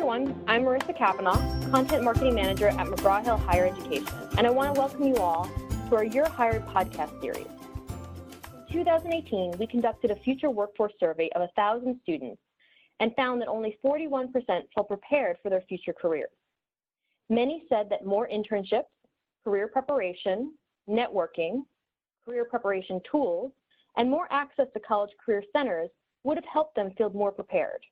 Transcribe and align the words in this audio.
everyone. 0.00 0.42
I'm 0.48 0.62
Marissa 0.62 0.96
Kavanaugh, 0.96 1.36
Content 1.70 2.02
Marketing 2.02 2.34
Manager 2.34 2.68
at 2.68 2.86
McGraw 2.86 3.22
Hill 3.22 3.36
Higher 3.36 3.66
Education, 3.66 4.08
and 4.38 4.46
I 4.46 4.50
want 4.50 4.74
to 4.74 4.80
welcome 4.80 5.06
you 5.06 5.16
all 5.16 5.44
to 5.90 5.94
our 5.94 6.04
You're 6.04 6.26
Hired 6.26 6.64
podcast 6.68 7.20
series. 7.20 7.46
In 8.70 8.72
2018, 8.72 9.58
we 9.58 9.66
conducted 9.66 10.10
a 10.10 10.16
future 10.16 10.48
workforce 10.48 10.94
survey 10.98 11.28
of 11.34 11.40
1,000 11.40 12.00
students 12.02 12.40
and 13.00 13.14
found 13.14 13.42
that 13.42 13.48
only 13.48 13.76
41% 13.84 14.32
felt 14.74 14.88
prepared 14.88 15.36
for 15.42 15.50
their 15.50 15.60
future 15.68 15.92
careers. 15.92 16.30
Many 17.28 17.64
said 17.68 17.90
that 17.90 18.06
more 18.06 18.26
internships, 18.26 18.84
career 19.44 19.68
preparation, 19.68 20.54
networking, 20.88 21.64
career 22.24 22.46
preparation 22.46 23.02
tools, 23.10 23.52
and 23.98 24.08
more 24.08 24.28
access 24.30 24.68
to 24.72 24.80
college 24.80 25.10
career 25.22 25.44
centers 25.54 25.90
would 26.24 26.38
have 26.38 26.50
helped 26.50 26.74
them 26.74 26.90
feel 26.96 27.10
more 27.10 27.32
prepared. 27.32 27.84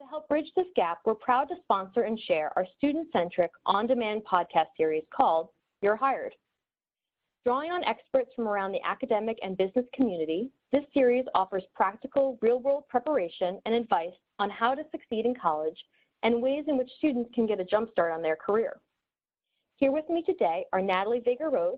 To 0.00 0.06
help 0.06 0.28
bridge 0.28 0.50
this 0.56 0.66
gap, 0.76 1.00
we're 1.04 1.14
proud 1.14 1.50
to 1.50 1.56
sponsor 1.62 2.04
and 2.04 2.18
share 2.18 2.56
our 2.56 2.64
student-centric 2.78 3.50
on-demand 3.66 4.22
podcast 4.24 4.68
series 4.74 5.02
called 5.14 5.50
You're 5.82 5.94
Hired. 5.94 6.34
Drawing 7.44 7.70
on 7.70 7.84
experts 7.84 8.30
from 8.34 8.48
around 8.48 8.72
the 8.72 8.82
academic 8.82 9.38
and 9.42 9.58
business 9.58 9.84
community, 9.92 10.48
this 10.72 10.84
series 10.94 11.26
offers 11.34 11.64
practical, 11.74 12.38
real-world 12.40 12.84
preparation 12.88 13.60
and 13.66 13.74
advice 13.74 14.14
on 14.38 14.48
how 14.48 14.74
to 14.74 14.84
succeed 14.90 15.26
in 15.26 15.34
college 15.34 15.76
and 16.22 16.40
ways 16.40 16.64
in 16.66 16.78
which 16.78 16.90
students 16.96 17.30
can 17.34 17.46
get 17.46 17.60
a 17.60 17.64
jumpstart 17.64 18.14
on 18.14 18.22
their 18.22 18.36
career. 18.36 18.80
Here 19.76 19.92
with 19.92 20.08
me 20.08 20.22
today 20.22 20.64
are 20.72 20.80
Natalie 20.80 21.20
Vega-Rose 21.22 21.76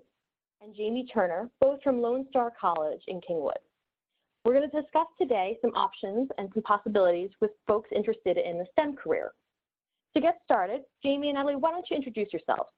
and 0.61 0.73
Jamie 0.73 1.09
Turner, 1.13 1.49
both 1.59 1.83
from 1.83 2.01
Lone 2.01 2.25
Star 2.29 2.53
College 2.57 3.01
in 3.09 3.19
Kingwood. 3.19 3.59
We're 4.45 4.53
going 4.53 4.69
to 4.69 4.81
discuss 4.81 5.07
today 5.19 5.57
some 5.61 5.71
options 5.73 6.29
and 6.37 6.49
some 6.53 6.63
possibilities 6.63 7.29
with 7.39 7.51
folks 7.65 7.89
interested 7.95 8.37
in 8.37 8.57
the 8.57 8.65
STEM 8.73 8.97
career. 8.97 9.31
To 10.15 10.21
get 10.21 10.39
started, 10.43 10.81
Jamie 11.01 11.29
and 11.29 11.35
Natalie, 11.35 11.55
why 11.55 11.71
don't 11.71 11.85
you 11.89 11.95
introduce 11.95 12.33
yourselves? 12.33 12.69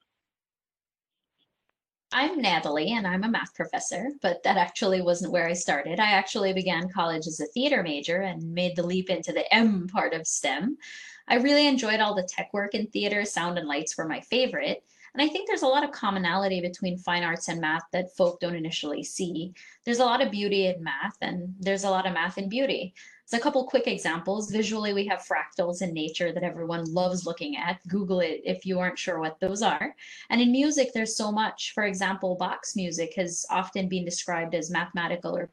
I'm 2.12 2.40
Natalie 2.40 2.92
and 2.92 3.04
I'm 3.04 3.24
a 3.24 3.28
math 3.28 3.52
professor, 3.54 4.10
but 4.22 4.44
that 4.44 4.56
actually 4.56 5.02
wasn't 5.02 5.32
where 5.32 5.48
I 5.48 5.54
started. 5.54 5.98
I 5.98 6.12
actually 6.12 6.52
began 6.52 6.88
college 6.88 7.26
as 7.26 7.40
a 7.40 7.46
theater 7.46 7.82
major 7.82 8.22
and 8.22 8.54
made 8.54 8.76
the 8.76 8.86
leap 8.86 9.10
into 9.10 9.32
the 9.32 9.52
M 9.52 9.88
part 9.88 10.14
of 10.14 10.24
STEM. 10.24 10.78
I 11.26 11.34
really 11.34 11.66
enjoyed 11.66 11.98
all 11.98 12.14
the 12.14 12.22
tech 12.22 12.54
work 12.54 12.74
in 12.74 12.86
theater, 12.86 13.24
sound 13.24 13.58
and 13.58 13.66
lights 13.66 13.98
were 13.98 14.06
my 14.06 14.20
favorite. 14.20 14.84
And 15.16 15.26
I 15.26 15.32
think 15.32 15.48
there's 15.48 15.62
a 15.62 15.66
lot 15.66 15.82
of 15.82 15.92
commonality 15.92 16.60
between 16.60 16.98
fine 16.98 17.22
arts 17.22 17.48
and 17.48 17.58
math 17.58 17.84
that 17.94 18.14
folk 18.18 18.38
don't 18.38 18.54
initially 18.54 19.02
see. 19.02 19.54
There's 19.86 20.00
a 20.00 20.04
lot 20.04 20.20
of 20.20 20.30
beauty 20.30 20.66
in 20.66 20.84
math 20.84 21.16
and 21.22 21.54
there's 21.58 21.84
a 21.84 21.90
lot 21.90 22.06
of 22.06 22.12
math 22.12 22.36
in 22.36 22.50
beauty. 22.50 22.92
So 23.24 23.38
a 23.38 23.40
couple 23.40 23.66
quick 23.66 23.86
examples. 23.86 24.50
Visually, 24.50 24.92
we 24.92 25.06
have 25.06 25.26
fractals 25.26 25.80
in 25.80 25.94
nature 25.94 26.32
that 26.32 26.42
everyone 26.42 26.84
loves 26.92 27.24
looking 27.24 27.56
at. 27.56 27.80
Google 27.88 28.20
it 28.20 28.42
if 28.44 28.66
you 28.66 28.78
aren't 28.78 28.98
sure 28.98 29.18
what 29.18 29.40
those 29.40 29.62
are. 29.62 29.96
And 30.28 30.38
in 30.38 30.52
music, 30.52 30.90
there's 30.92 31.16
so 31.16 31.32
much. 31.32 31.72
For 31.72 31.84
example, 31.84 32.36
Bach's 32.38 32.76
music 32.76 33.14
has 33.16 33.46
often 33.48 33.88
been 33.88 34.04
described 34.04 34.54
as 34.54 34.70
mathematical 34.70 35.34
or 35.34 35.48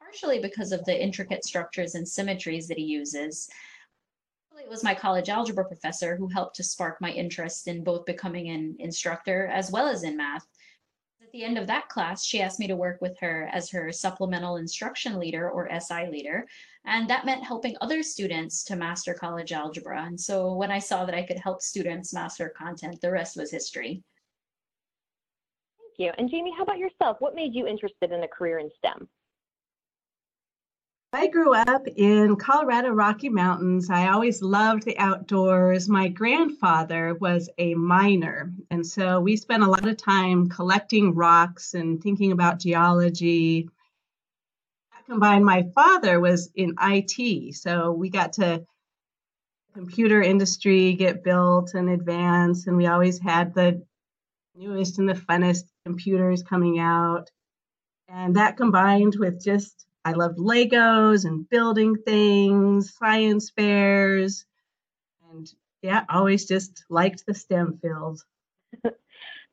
partially 0.00 0.40
because 0.40 0.72
of 0.72 0.84
the 0.84 1.00
intricate 1.00 1.44
structures 1.44 1.94
and 1.94 2.08
symmetries 2.08 2.66
that 2.66 2.76
he 2.76 2.84
uses. 2.84 3.48
It 4.66 4.70
was 4.70 4.82
my 4.82 4.96
college 4.96 5.28
algebra 5.28 5.64
professor 5.64 6.16
who 6.16 6.26
helped 6.26 6.56
to 6.56 6.64
spark 6.64 7.00
my 7.00 7.12
interest 7.12 7.68
in 7.68 7.84
both 7.84 8.04
becoming 8.04 8.48
an 8.48 8.74
instructor 8.80 9.46
as 9.46 9.70
well 9.70 9.86
as 9.86 10.02
in 10.02 10.16
math 10.16 10.44
at 11.26 11.32
the 11.32 11.44
end 11.44 11.58
of 11.58 11.66
that 11.66 11.88
class, 11.88 12.24
she 12.24 12.40
asked 12.40 12.60
me 12.60 12.68
to 12.68 12.76
work 12.76 13.00
with 13.00 13.18
her 13.18 13.48
as 13.52 13.68
her 13.70 13.90
supplemental 13.90 14.56
instruction 14.56 15.18
leader 15.18 15.50
or 15.50 15.68
SI 15.80 16.06
leader. 16.06 16.46
And 16.84 17.10
that 17.10 17.26
meant 17.26 17.42
helping 17.42 17.76
other 17.80 18.04
students 18.04 18.62
to 18.64 18.76
master 18.76 19.12
college 19.12 19.50
algebra. 19.50 20.04
And 20.04 20.20
so 20.20 20.52
when 20.54 20.70
I 20.70 20.78
saw 20.78 21.04
that 21.04 21.16
I 21.16 21.24
could 21.24 21.38
help 21.38 21.62
students 21.62 22.14
master 22.14 22.52
content, 22.56 23.00
the 23.00 23.10
rest 23.10 23.36
was 23.36 23.50
history. 23.50 24.04
Thank 25.78 25.94
you. 25.98 26.12
And 26.16 26.30
Jamie, 26.30 26.54
how 26.56 26.62
about 26.62 26.78
yourself? 26.78 27.16
What 27.18 27.34
made 27.34 27.54
you 27.54 27.66
interested 27.66 28.12
in 28.12 28.22
a 28.22 28.28
career 28.28 28.60
in 28.60 28.70
STEM? 28.78 29.08
I 31.16 31.28
grew 31.28 31.54
up 31.54 31.88
in 31.88 32.36
Colorado 32.36 32.90
Rocky 32.90 33.30
Mountains. 33.30 33.88
I 33.88 34.08
always 34.08 34.42
loved 34.42 34.82
the 34.82 34.98
outdoors. 34.98 35.88
My 35.88 36.08
grandfather 36.08 37.14
was 37.14 37.48
a 37.56 37.72
miner, 37.72 38.52
and 38.70 38.86
so 38.86 39.20
we 39.20 39.38
spent 39.38 39.62
a 39.62 39.66
lot 39.66 39.88
of 39.88 39.96
time 39.96 40.50
collecting 40.50 41.14
rocks 41.14 41.72
and 41.72 42.02
thinking 42.02 42.32
about 42.32 42.60
geology. 42.60 43.70
That 44.92 45.06
combined, 45.06 45.46
my 45.46 45.62
father 45.74 46.20
was 46.20 46.50
in 46.54 46.74
IT, 46.82 47.54
so 47.54 47.92
we 47.92 48.10
got 48.10 48.34
to 48.34 48.66
computer 49.72 50.20
industry 50.20 50.92
get 50.92 51.24
built 51.24 51.72
and 51.72 51.88
advance, 51.88 52.66
and 52.66 52.76
we 52.76 52.88
always 52.88 53.18
had 53.18 53.54
the 53.54 53.82
newest 54.54 54.98
and 54.98 55.08
the 55.08 55.14
funnest 55.14 55.64
computers 55.86 56.42
coming 56.42 56.78
out. 56.78 57.30
And 58.06 58.36
that 58.36 58.58
combined 58.58 59.16
with 59.18 59.42
just 59.42 59.85
I 60.06 60.12
loved 60.12 60.38
Legos 60.38 61.24
and 61.24 61.50
building 61.50 61.96
things, 61.96 62.94
science 62.94 63.50
fairs, 63.50 64.46
and 65.28 65.52
yeah, 65.82 66.04
always 66.08 66.46
just 66.46 66.84
liked 66.88 67.26
the 67.26 67.34
STEM 67.34 67.80
field. 67.82 68.22
so 68.84 68.92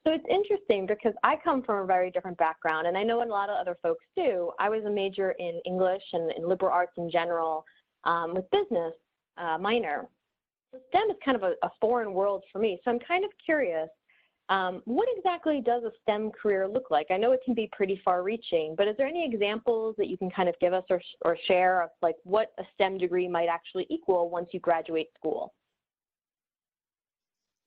it's 0.05 0.25
interesting 0.29 0.85
because 0.85 1.15
I 1.23 1.37
come 1.43 1.63
from 1.63 1.83
a 1.83 1.87
very 1.87 2.11
different 2.11 2.37
background, 2.37 2.85
and 2.85 2.95
I 2.95 3.01
know 3.01 3.23
a 3.23 3.25
lot 3.25 3.49
of 3.49 3.57
other 3.59 3.75
folks 3.81 4.05
do. 4.15 4.51
I 4.59 4.69
was 4.69 4.83
a 4.85 4.91
major 4.91 5.31
in 5.39 5.59
English 5.65 6.03
and 6.13 6.31
in 6.33 6.47
liberal 6.47 6.71
arts 6.71 6.93
in 6.97 7.09
general 7.09 7.65
um, 8.03 8.35
with 8.35 8.45
business 8.51 8.93
uh, 9.39 9.57
minor. 9.57 10.07
STEM 10.89 11.09
is 11.09 11.17
kind 11.25 11.35
of 11.35 11.41
a, 11.41 11.53
a 11.63 11.71
foreign 11.81 12.13
world 12.13 12.43
for 12.51 12.59
me. 12.59 12.79
So 12.85 12.91
I'm 12.91 12.99
kind 12.99 13.25
of 13.25 13.31
curious 13.43 13.89
Um, 14.49 14.81
what 14.85 15.07
exactly 15.17 15.61
does 15.61 15.83
a 15.83 15.91
STEM 16.01 16.31
career 16.31 16.67
look 16.67 16.91
like? 16.91 17.07
I 17.09 17.17
know 17.17 17.31
it 17.31 17.39
can 17.45 17.53
be 17.53 17.69
pretty 17.71 18.01
far 18.03 18.23
reaching, 18.23 18.75
but 18.77 18.87
is 18.87 18.95
there 18.97 19.07
any 19.07 19.25
examples 19.25 19.95
that 19.97 20.07
you 20.07 20.17
can 20.17 20.29
kind 20.29 20.49
of 20.49 20.55
give 20.59 20.73
us 20.73 20.83
or, 20.89 21.01
or 21.23 21.37
share 21.47 21.81
of 21.83 21.89
like 22.01 22.15
what 22.23 22.51
a 22.59 22.63
STEM 22.73 22.97
degree 22.97 23.27
might 23.27 23.47
actually 23.47 23.87
equal 23.89 24.29
once 24.29 24.49
you 24.51 24.59
graduate 24.59 25.09
school? 25.17 25.53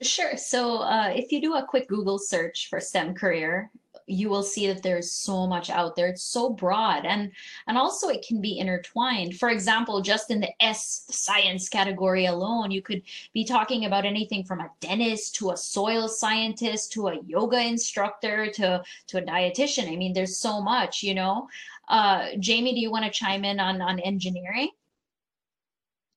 Sure. 0.03 0.37
So 0.37 0.79
uh, 0.79 1.13
if 1.15 1.33
you 1.33 1.41
do 1.41 1.55
a 1.55 1.65
quick 1.65 1.89
Google 1.89 2.19
search 2.19 2.69
for 2.69 2.81
STEM 2.81 3.15
career, 3.15 3.71
you 4.07 4.29
will 4.29 4.43
see 4.43 4.67
that 4.69 4.83
there's 4.83 5.11
so 5.11 5.47
much 5.47 5.71
out 5.71 5.97
there. 5.97 6.07
It's 6.07 6.23
so 6.23 6.51
broad 6.51 7.05
and 7.07 7.33
and 7.67 7.77
also 7.77 8.09
it 8.09 8.25
can 8.27 8.41
be 8.41 8.59
intertwined. 8.59 9.37
For 9.37 9.49
example, 9.49 10.01
just 10.01 10.31
in 10.31 10.41
the 10.41 10.51
S 10.63 11.07
science 11.11 11.69
category 11.69 12.27
alone, 12.27 12.71
you 12.71 12.83
could 12.83 13.03
be 13.33 13.45
talking 13.45 13.85
about 13.87 14.05
anything 14.05 14.45
from 14.45 14.61
a 14.61 14.71
dentist 14.81 15.35
to 15.37 15.51
a 15.51 15.57
soil 15.57 16.09
scientist 16.09 16.93
to 16.93 17.09
a 17.09 17.21
yoga 17.27 17.59
instructor 17.61 18.51
to 18.53 18.83
to 19.09 19.19
a 19.19 19.23
dietitian. 19.23 19.91
I 19.91 19.97
mean, 19.97 20.13
there's 20.13 20.37
so 20.37 20.61
much, 20.61 21.03
you 21.03 21.15
know. 21.15 21.49
Uh, 21.89 22.29
Jamie, 22.39 22.75
do 22.75 22.81
you 22.81 22.91
want 22.91 23.07
to 23.07 23.11
chime 23.11 23.45
in 23.45 23.59
on 23.59 23.81
on 23.81 23.99
engineering? 24.01 24.69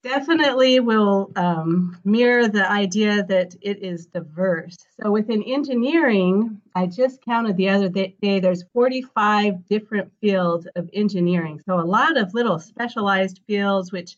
Definitely 0.04 0.80
will 0.80 1.32
um, 1.36 1.98
mirror 2.04 2.48
the 2.48 2.70
idea 2.70 3.24
that 3.24 3.56
it 3.62 3.84
is 3.84 4.06
diverse. 4.08 4.78
So 5.02 5.12
within 5.12 5.44
engineering, 5.44 6.62
I 6.76 6.88
just 6.88 7.22
counted 7.24 7.58
the 7.58 7.70
other 7.70 7.90
day, 7.90 8.16
there's 8.22 8.64
45 8.74 9.68
different 9.68 10.12
fields 10.22 10.68
of 10.76 10.90
engineering. 10.94 11.62
So 11.66 11.80
a 11.80 11.82
lot 11.82 12.18
of 12.18 12.34
little 12.34 12.60
specialized 12.60 13.42
fields, 13.48 13.92
which 13.92 14.18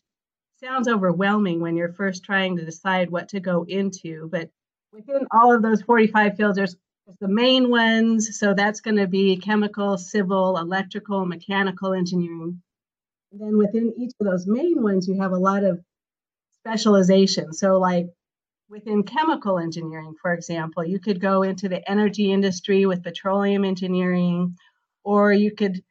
sounds 0.62 0.88
overwhelming 0.88 1.60
when 1.60 1.76
you're 1.76 1.92
first 1.92 2.24
trying 2.24 2.56
to 2.56 2.64
decide 2.64 3.10
what 3.10 3.28
to 3.30 3.40
go 3.40 3.64
into. 3.64 4.28
But 4.30 4.50
within 4.92 5.26
all 5.32 5.54
of 5.54 5.62
those 5.62 5.82
45 5.82 6.36
fields, 6.36 6.56
there's 6.56 6.76
the 7.20 7.28
main 7.28 7.68
ones. 7.68 8.38
So 8.38 8.54
that's 8.54 8.80
going 8.80 8.96
to 8.96 9.08
be 9.08 9.36
chemical, 9.36 9.98
civil, 9.98 10.56
electrical, 10.56 11.26
mechanical 11.26 11.92
engineering 11.92 12.62
then 13.40 13.56
within 13.56 13.92
each 13.96 14.12
of 14.20 14.26
those 14.26 14.46
main 14.46 14.82
ones, 14.82 15.08
you 15.08 15.20
have 15.20 15.32
a 15.32 15.38
lot 15.38 15.64
of 15.64 15.80
specialization. 16.52 17.52
So, 17.52 17.78
like 17.78 18.06
within 18.68 19.02
chemical 19.02 19.58
engineering, 19.58 20.14
for 20.20 20.32
example, 20.32 20.84
you 20.84 20.98
could 20.98 21.20
go 21.20 21.42
into 21.42 21.68
the 21.68 21.88
energy 21.90 22.32
industry 22.32 22.86
with 22.86 23.02
petroleum 23.02 23.64
engineering, 23.64 24.56
or 25.04 25.32
you 25.32 25.54
could 25.54 25.82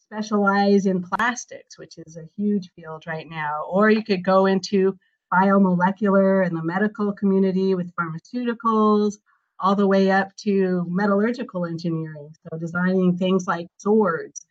specialize 0.00 0.86
in 0.86 1.02
plastics, 1.02 1.78
which 1.78 1.98
is 1.98 2.16
a 2.16 2.28
huge 2.36 2.70
field 2.74 3.04
right 3.06 3.28
now, 3.28 3.64
or 3.68 3.90
you 3.90 4.02
could 4.02 4.24
go 4.24 4.46
into 4.46 4.96
biomolecular 5.32 6.46
and 6.46 6.56
the 6.56 6.64
medical 6.64 7.12
community 7.12 7.74
with 7.74 7.92
pharmaceuticals, 7.94 9.18
all 9.60 9.74
the 9.74 9.86
way 9.86 10.10
up 10.10 10.34
to 10.36 10.86
metallurgical 10.88 11.66
engineering, 11.66 12.34
so 12.42 12.58
designing 12.58 13.18
things 13.18 13.46
like 13.46 13.66
swords 13.76 14.47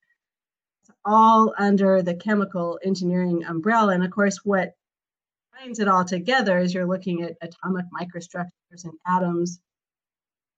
all 1.07 1.55
under 1.57 2.01
the 2.01 2.13
chemical 2.13 2.79
engineering 2.83 3.45
umbrella. 3.45 3.93
And 3.93 4.03
of 4.03 4.11
course, 4.11 4.41
what 4.43 4.73
binds 5.57 5.79
it 5.79 5.87
all 5.87 6.05
together 6.05 6.59
is 6.59 6.73
you're 6.73 6.85
looking 6.85 7.23
at 7.23 7.37
atomic 7.41 7.85
microstructures 7.97 8.83
and 8.83 8.93
atoms. 9.07 9.59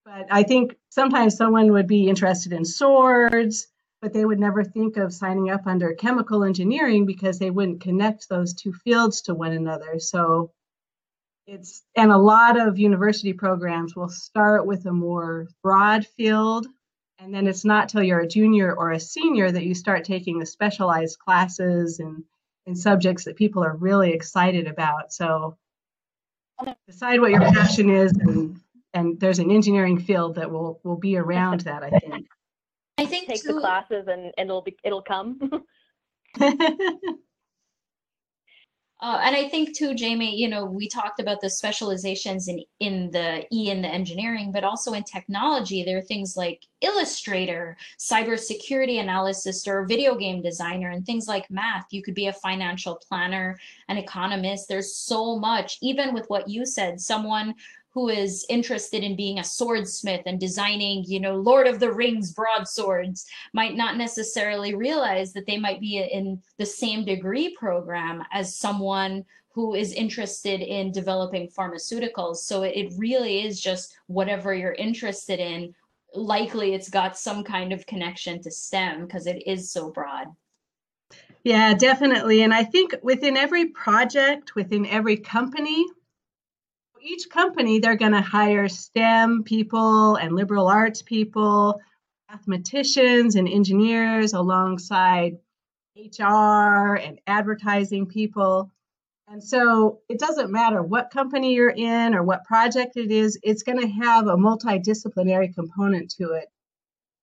But 0.03 0.25
I 0.31 0.43
think 0.43 0.75
sometimes 0.89 1.37
someone 1.37 1.71
would 1.71 1.87
be 1.87 2.09
interested 2.09 2.51
in 2.51 2.65
swords, 2.65 3.67
but 4.01 4.11
they 4.11 4.25
would 4.25 4.39
never 4.39 4.63
think 4.63 4.97
of 4.97 5.13
signing 5.13 5.51
up 5.51 5.67
under 5.67 5.93
chemical 5.93 6.43
engineering 6.43 7.05
because 7.05 7.37
they 7.37 7.51
wouldn't 7.51 7.81
connect 7.81 8.27
those 8.27 8.53
two 8.53 8.73
fields 8.73 9.21
to 9.21 9.35
one 9.35 9.51
another. 9.51 9.99
So 9.99 10.51
it's 11.45 11.83
and 11.95 12.11
a 12.11 12.17
lot 12.17 12.59
of 12.59 12.79
university 12.79 13.33
programs 13.33 13.95
will 13.95 14.09
start 14.09 14.65
with 14.65 14.85
a 14.85 14.93
more 14.93 15.47
broad 15.63 16.05
field 16.05 16.67
and 17.19 17.33
then 17.33 17.47
it's 17.47 17.65
not 17.65 17.89
till 17.89 18.03
you're 18.03 18.21
a 18.21 18.27
junior 18.27 18.73
or 18.73 18.91
a 18.91 18.99
senior 18.99 19.51
that 19.51 19.65
you 19.65 19.75
start 19.75 20.05
taking 20.05 20.39
the 20.39 20.45
specialized 20.45 21.19
classes 21.19 21.99
and 21.99 22.23
and 22.65 22.77
subjects 22.77 23.23
that 23.25 23.35
people 23.35 23.63
are 23.63 23.75
really 23.75 24.11
excited 24.11 24.67
about 24.67 25.11
so 25.11 25.57
decide 26.87 27.19
what 27.19 27.31
your 27.31 27.41
passion 27.41 27.89
is 27.89 28.11
and 28.13 28.59
and 28.93 29.19
there's 29.19 29.39
an 29.39 29.51
engineering 29.51 29.99
field 29.99 30.35
that 30.35 30.49
will 30.51 30.79
will 30.83 30.97
be 30.97 31.17
around 31.17 31.61
that 31.61 31.83
i 31.83 31.89
think 31.89 32.27
I 32.97 33.05
think 33.05 33.27
Take 33.27 33.43
too, 33.43 33.53
the 33.53 33.59
classes 33.61 34.07
and, 34.07 34.31
and 34.37 34.49
it'll 34.49 34.61
be 34.61 34.75
it'll 34.83 35.01
come. 35.01 35.39
Uh, 39.01 39.21
and 39.23 39.33
I 39.33 39.47
think 39.47 39.77
too, 39.77 39.93
Jamie, 39.93 40.35
you 40.35 40.49
know, 40.49 40.65
we 40.65 40.89
talked 40.89 41.21
about 41.21 41.39
the 41.39 41.49
specializations 41.49 42.49
in 42.49 42.61
in 42.81 43.09
the 43.11 43.45
E 43.49 43.69
in 43.69 43.81
the 43.81 43.87
engineering, 43.87 44.51
but 44.51 44.65
also 44.65 44.91
in 44.91 45.03
technology. 45.03 45.83
There 45.83 45.99
are 45.99 46.01
things 46.01 46.35
like 46.35 46.65
Illustrator, 46.81 47.77
cybersecurity 47.97 48.99
analysis, 48.99 49.65
or 49.67 49.85
video 49.85 50.15
game 50.15 50.41
designer, 50.41 50.89
and 50.89 51.05
things 51.05 51.29
like 51.29 51.49
math. 51.49 51.85
You 51.91 52.01
could 52.01 52.13
be 52.13 52.27
a 52.27 52.33
financial 52.33 52.95
planner, 52.95 53.57
an 53.87 53.97
economist. 53.97 54.67
There's 54.67 54.93
so 54.93 55.39
much. 55.39 55.77
Even 55.81 56.13
with 56.13 56.25
what 56.27 56.49
you 56.49 56.65
said, 56.65 56.99
someone 56.99 57.55
who 57.99 58.07
is 58.07 58.45
interested 58.47 59.03
in 59.03 59.17
being 59.17 59.39
a 59.39 59.43
swordsmith 59.43 60.21
and 60.25 60.39
designing, 60.39 61.03
you 61.05 61.19
know, 61.19 61.35
Lord 61.35 61.67
of 61.67 61.81
the 61.81 61.91
Rings 61.91 62.31
broadswords 62.31 63.25
might 63.51 63.75
not 63.75 63.97
necessarily 63.97 64.73
realize 64.73 65.33
that 65.33 65.45
they 65.45 65.57
might 65.57 65.81
be 65.81 65.97
in 65.97 66.41
the 66.57 66.65
same 66.65 67.03
degree 67.03 67.53
program 67.57 68.23
as 68.31 68.55
someone 68.55 69.25
who 69.49 69.75
is 69.75 69.91
interested 69.91 70.61
in 70.61 70.93
developing 70.93 71.49
pharmaceuticals. 71.49 72.37
So 72.37 72.63
it 72.63 72.93
really 72.95 73.45
is 73.45 73.59
just 73.59 73.93
whatever 74.07 74.53
you're 74.53 74.71
interested 74.71 75.41
in. 75.41 75.75
Likely 76.15 76.75
it's 76.75 76.89
got 76.89 77.17
some 77.17 77.43
kind 77.43 77.73
of 77.73 77.85
connection 77.85 78.41
to 78.43 78.49
STEM 78.49 79.07
because 79.07 79.27
it 79.27 79.45
is 79.45 79.73
so 79.73 79.91
broad. 79.91 80.27
Yeah, 81.43 81.73
definitely. 81.73 82.43
And 82.43 82.53
I 82.53 82.63
think 82.63 82.95
within 83.03 83.35
every 83.35 83.65
project, 83.65 84.55
within 84.55 84.85
every 84.85 85.17
company, 85.17 85.85
each 87.01 87.29
company, 87.29 87.79
they're 87.79 87.95
going 87.95 88.11
to 88.11 88.21
hire 88.21 88.67
STEM 88.67 89.43
people 89.43 90.15
and 90.15 90.35
liberal 90.35 90.67
arts 90.67 91.01
people, 91.01 91.79
mathematicians 92.29 93.35
and 93.35 93.47
engineers 93.47 94.33
alongside 94.33 95.37
HR 95.95 96.95
and 96.95 97.19
advertising 97.27 98.05
people. 98.05 98.71
And 99.27 99.43
so 99.43 99.99
it 100.09 100.19
doesn't 100.19 100.51
matter 100.51 100.81
what 100.81 101.11
company 101.11 101.53
you're 101.53 101.69
in 101.69 102.15
or 102.15 102.23
what 102.23 102.45
project 102.45 102.97
it 102.97 103.11
is, 103.11 103.37
it's 103.43 103.63
going 103.63 103.79
to 103.79 103.87
have 103.87 104.27
a 104.27 104.37
multidisciplinary 104.37 105.53
component 105.53 106.11
to 106.17 106.31
it. 106.33 106.47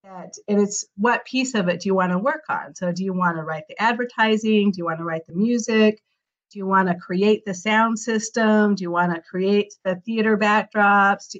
That, 0.04 0.34
and 0.46 0.60
it's 0.60 0.86
what 0.96 1.24
piece 1.24 1.54
of 1.54 1.68
it 1.68 1.80
do 1.80 1.88
you 1.88 1.94
want 1.94 2.12
to 2.12 2.18
work 2.18 2.44
on? 2.48 2.76
So, 2.76 2.92
do 2.92 3.02
you 3.02 3.12
want 3.12 3.38
to 3.38 3.42
write 3.42 3.64
the 3.68 3.82
advertising? 3.82 4.70
Do 4.70 4.78
you 4.78 4.84
want 4.84 4.98
to 4.98 5.04
write 5.04 5.26
the 5.26 5.34
music? 5.34 6.00
Do 6.52 6.58
you 6.58 6.66
want 6.66 6.88
to 6.88 6.94
create 6.94 7.44
the 7.44 7.54
sound 7.54 7.98
system? 7.98 8.74
Do 8.74 8.82
you 8.82 8.90
want 8.90 9.14
to 9.14 9.20
create 9.20 9.74
the 9.84 9.96
theater 10.04 10.36
backdrops? 10.36 11.34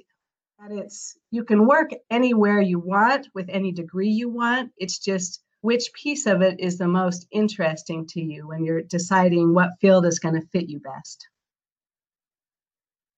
and 0.59 0.79
it's 0.79 1.17
you 1.31 1.43
can 1.43 1.67
work 1.67 1.91
anywhere 2.09 2.61
you 2.61 2.79
want 2.79 3.27
with 3.33 3.47
any 3.49 3.71
degree 3.71 4.09
you 4.09 4.29
want. 4.29 4.71
It's 4.77 4.99
just 4.99 5.43
which 5.61 5.91
piece 5.93 6.25
of 6.25 6.41
it 6.41 6.59
is 6.59 6.77
the 6.77 6.87
most 6.87 7.27
interesting 7.31 8.05
to 8.07 8.21
you 8.21 8.47
when 8.47 8.63
you're 8.63 8.81
deciding 8.81 9.53
what 9.53 9.71
field 9.81 10.05
is 10.05 10.19
going 10.19 10.35
to 10.35 10.47
fit 10.47 10.69
you 10.69 10.79
best. 10.79 11.27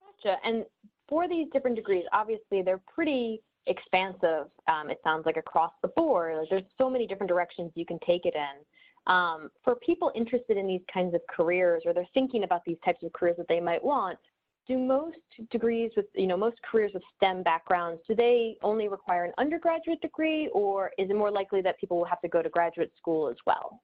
Gotcha. 0.01 0.37
And 0.43 0.65
for 1.07 1.27
these 1.27 1.47
different 1.51 1.75
degrees, 1.75 2.05
obviously 2.13 2.61
they're 2.61 2.81
pretty 2.93 3.41
expansive. 3.67 4.47
Um, 4.67 4.89
it 4.89 4.99
sounds 5.03 5.25
like 5.25 5.37
across 5.37 5.71
the 5.81 5.89
board. 5.89 6.37
Like 6.37 6.49
there's 6.49 6.63
so 6.77 6.89
many 6.89 7.07
different 7.07 7.29
directions 7.29 7.71
you 7.75 7.85
can 7.85 7.99
take 8.05 8.25
it 8.25 8.35
in. 8.35 8.65
Um, 9.09 9.49
for 9.63 9.75
people 9.75 10.11
interested 10.15 10.55
in 10.55 10.67
these 10.67 10.83
kinds 10.93 11.15
of 11.15 11.21
careers 11.35 11.81
or 11.85 11.93
they're 11.93 12.07
thinking 12.13 12.43
about 12.43 12.63
these 12.63 12.77
types 12.85 13.01
of 13.03 13.11
careers 13.11 13.37
that 13.37 13.47
they 13.49 13.59
might 13.59 13.83
want, 13.83 14.19
do 14.67 14.77
most 14.77 15.17
degrees 15.49 15.89
with, 15.97 16.05
you 16.13 16.27
know, 16.27 16.37
most 16.37 16.57
careers 16.61 16.91
with 16.93 17.01
STEM 17.15 17.41
backgrounds, 17.41 17.99
do 18.07 18.13
they 18.13 18.55
only 18.61 18.87
require 18.87 19.25
an 19.25 19.33
undergraduate 19.39 19.99
degree 19.99 20.47
or 20.53 20.91
is 20.99 21.09
it 21.09 21.15
more 21.15 21.31
likely 21.31 21.59
that 21.61 21.79
people 21.79 21.97
will 21.97 22.05
have 22.05 22.21
to 22.21 22.27
go 22.27 22.43
to 22.43 22.49
graduate 22.49 22.91
school 22.95 23.27
as 23.27 23.37
well? 23.47 23.81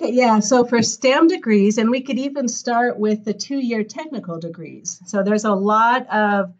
Yeah, 0.00 0.38
so 0.38 0.64
for 0.64 0.80
STEM 0.80 1.26
degrees, 1.26 1.76
and 1.78 1.90
we 1.90 2.00
could 2.00 2.18
even 2.18 2.46
start 2.48 2.98
with 2.98 3.24
the 3.24 3.34
two 3.34 3.58
year 3.58 3.82
technical 3.82 4.38
degrees. 4.38 5.00
So 5.06 5.24
there's 5.24 5.44
a 5.44 5.52
lot 5.52 6.08
of 6.08 6.52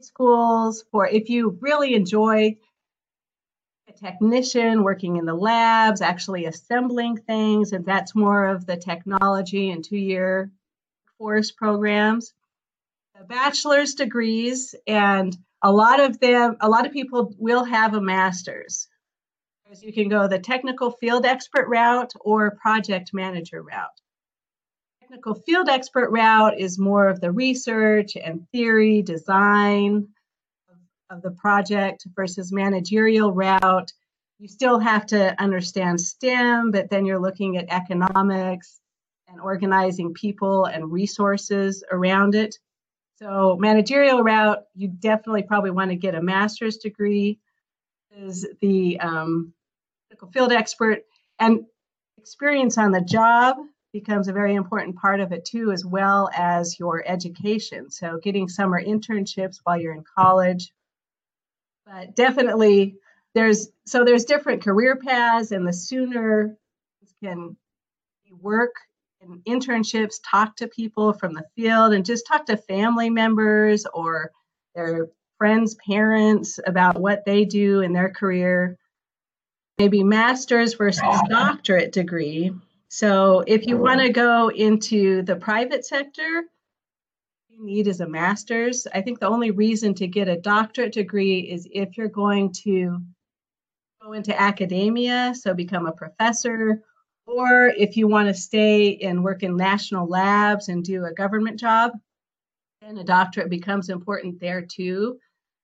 schools 0.00 0.84
for 0.90 1.06
if 1.06 1.30
you 1.30 1.56
really 1.60 1.94
enjoy 1.94 2.56
technician 3.96 4.82
working 4.82 5.16
in 5.16 5.24
the 5.24 5.34
labs, 5.34 6.00
actually 6.00 6.44
assembling 6.46 7.16
things, 7.16 7.72
and 7.72 7.84
that's 7.84 8.14
more 8.14 8.46
of 8.46 8.66
the 8.66 8.76
technology 8.76 9.70
and 9.70 9.84
two 9.84 9.96
year 9.96 10.50
course 11.18 11.50
programs. 11.50 12.34
The 13.18 13.24
bachelor's 13.24 13.94
degrees, 13.94 14.74
and 14.86 15.36
a 15.62 15.72
lot 15.72 16.00
of 16.00 16.20
them, 16.20 16.56
a 16.60 16.68
lot 16.68 16.86
of 16.86 16.92
people 16.92 17.34
will 17.38 17.64
have 17.64 17.94
a 17.94 18.00
master's. 18.00 18.88
You 19.80 19.92
can 19.92 20.08
go 20.08 20.28
the 20.28 20.38
technical 20.38 20.92
field 20.92 21.26
expert 21.26 21.68
route 21.68 22.12
or 22.20 22.52
project 22.52 23.10
manager 23.12 23.62
route. 23.62 24.00
Technical 25.00 25.34
field 25.34 25.68
expert 25.68 26.10
route 26.10 26.58
is 26.58 26.78
more 26.78 27.08
of 27.08 27.20
the 27.20 27.32
research 27.32 28.16
and 28.16 28.46
theory, 28.52 29.02
design, 29.02 30.08
of 31.10 31.22
the 31.22 31.30
project 31.30 32.06
versus 32.14 32.52
managerial 32.52 33.32
route. 33.32 33.92
You 34.38 34.48
still 34.48 34.78
have 34.78 35.06
to 35.06 35.40
understand 35.40 36.00
STEM, 36.00 36.70
but 36.70 36.90
then 36.90 37.06
you're 37.06 37.20
looking 37.20 37.56
at 37.56 37.66
economics 37.70 38.80
and 39.28 39.40
organizing 39.40 40.14
people 40.14 40.66
and 40.66 40.92
resources 40.92 41.82
around 41.90 42.34
it. 42.34 42.58
So, 43.16 43.56
managerial 43.58 44.22
route, 44.22 44.64
you 44.74 44.88
definitely 44.88 45.42
probably 45.42 45.70
want 45.70 45.90
to 45.90 45.96
get 45.96 46.14
a 46.14 46.22
master's 46.22 46.76
degree. 46.76 47.38
Is 48.14 48.46
the 48.60 48.98
um, 49.00 49.52
field 50.32 50.52
expert 50.52 51.00
and 51.38 51.64
experience 52.18 52.78
on 52.78 52.92
the 52.92 53.00
job 53.00 53.56
becomes 53.92 54.28
a 54.28 54.32
very 54.32 54.54
important 54.54 54.96
part 54.96 55.20
of 55.20 55.32
it 55.32 55.44
too, 55.44 55.70
as 55.72 55.84
well 55.84 56.28
as 56.36 56.78
your 56.78 57.02
education. 57.06 57.90
So, 57.90 58.18
getting 58.22 58.48
summer 58.48 58.82
internships 58.82 59.60
while 59.64 59.80
you're 59.80 59.94
in 59.94 60.04
college 60.14 60.72
but 61.86 62.14
definitely 62.14 62.96
there's 63.34 63.68
so 63.86 64.04
there's 64.04 64.24
different 64.24 64.62
career 64.62 64.96
paths 64.96 65.52
and 65.52 65.66
the 65.66 65.72
sooner 65.72 66.56
you 67.00 67.08
can 67.28 67.56
work 68.40 68.74
in 69.20 69.40
internships 69.46 70.16
talk 70.28 70.56
to 70.56 70.68
people 70.68 71.12
from 71.12 71.32
the 71.32 71.44
field 71.54 71.92
and 71.92 72.04
just 72.04 72.26
talk 72.26 72.46
to 72.46 72.56
family 72.56 73.10
members 73.10 73.86
or 73.94 74.30
their 74.74 75.08
friends 75.38 75.76
parents 75.86 76.58
about 76.66 76.98
what 77.00 77.24
they 77.24 77.44
do 77.44 77.80
in 77.80 77.92
their 77.92 78.10
career. 78.10 78.78
Maybe 79.78 80.02
master's 80.02 80.74
versus 80.74 81.02
doctorate 81.28 81.92
degree. 81.92 82.52
So 82.88 83.44
if 83.46 83.66
you 83.66 83.76
want 83.76 84.00
to 84.00 84.08
go 84.08 84.48
into 84.48 85.22
the 85.22 85.36
private 85.36 85.84
sector 85.84 86.44
need 87.58 87.86
is 87.86 88.00
a 88.00 88.08
master's. 88.08 88.86
I 88.94 89.00
think 89.00 89.18
the 89.18 89.28
only 89.28 89.50
reason 89.50 89.94
to 89.94 90.06
get 90.06 90.28
a 90.28 90.36
doctorate 90.36 90.92
degree 90.92 91.40
is 91.40 91.68
if 91.70 91.96
you're 91.96 92.08
going 92.08 92.52
to 92.64 93.00
go 94.02 94.12
into 94.12 94.38
academia, 94.40 95.34
so 95.34 95.54
become 95.54 95.86
a 95.86 95.92
professor, 95.92 96.82
or 97.26 97.72
if 97.76 97.96
you 97.96 98.06
want 98.06 98.28
to 98.28 98.34
stay 98.34 98.96
and 98.98 99.24
work 99.24 99.42
in 99.42 99.56
national 99.56 100.06
labs 100.06 100.68
and 100.68 100.84
do 100.84 101.04
a 101.04 101.12
government 101.12 101.58
job, 101.58 101.92
then 102.82 102.98
a 102.98 103.04
doctorate 103.04 103.50
becomes 103.50 103.88
important 103.88 104.38
there 104.40 104.62
too. 104.62 105.18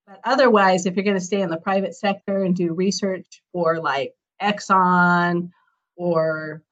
But 0.06 0.20
otherwise, 0.24 0.86
if 0.86 0.96
you're 0.96 1.04
going 1.04 1.16
to 1.16 1.24
stay 1.24 1.42
in 1.42 1.50
the 1.50 1.56
private 1.56 1.94
sector 1.94 2.42
and 2.42 2.56
do 2.56 2.72
research 2.72 3.42
for 3.52 3.80
like 3.80 4.12
Exxon 4.42 5.50
or 5.96 6.62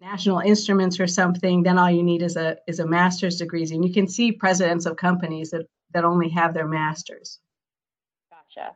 National 0.00 0.38
Instruments 0.38 0.98
or 0.98 1.06
something, 1.06 1.62
then 1.62 1.78
all 1.78 1.90
you 1.90 2.02
need 2.02 2.22
is 2.22 2.36
a 2.36 2.56
is 2.66 2.78
a 2.78 2.86
master's 2.86 3.36
degree. 3.36 3.62
And 3.70 3.84
you 3.84 3.92
can 3.92 4.08
see 4.08 4.32
presidents 4.32 4.86
of 4.86 4.96
companies 4.96 5.50
that 5.50 5.66
that 5.92 6.04
only 6.04 6.28
have 6.30 6.54
their 6.54 6.66
masters. 6.66 7.38
Gotcha. 8.30 8.74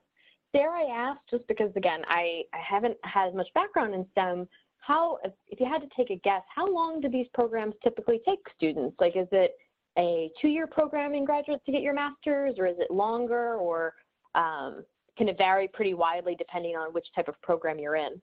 Dare 0.53 0.71
I 0.71 0.85
ask, 0.85 1.21
just 1.31 1.47
because 1.49 1.71
again, 1.77 2.03
I, 2.09 2.43
I 2.53 2.59
haven't 2.59 2.97
had 3.05 3.35
much 3.35 3.49
background 3.55 3.95
in 3.95 4.07
STEM, 4.13 4.49
how 4.79 5.19
if, 5.25 5.33
if 5.49 5.61
you 5.61 5.67
had 5.67 5.81
to 5.81 5.89
take 5.97 6.11
a 6.11 6.21
guess, 6.23 6.43
how 6.55 6.71
long 6.71 7.01
do 7.01 7.09
these 7.09 7.27
programs 7.35 7.75
typically 7.83 8.21
take 8.27 8.41
students? 8.55 8.95
Like 9.01 9.17
is 9.17 9.29
it 9.33 9.53
a 9.99 10.31
two-year 10.41 10.67
program 10.67 11.15
in 11.15 11.25
graduate 11.25 11.61
to 11.65 11.73
get 11.73 11.83
your 11.83 11.95
master's, 11.95 12.57
or 12.59 12.67
is 12.67 12.77
it 12.79 12.91
longer, 12.91 13.55
or 13.55 13.95
um, 14.35 14.85
can 15.17 15.29
it 15.29 15.39
vary 15.39 15.69
pretty 15.73 15.95
widely 15.95 16.35
depending 16.37 16.77
on 16.77 16.93
which 16.93 17.07
type 17.15 17.29
of 17.29 17.41
program 17.43 17.79
you're 17.79 17.97
in? 17.97 18.21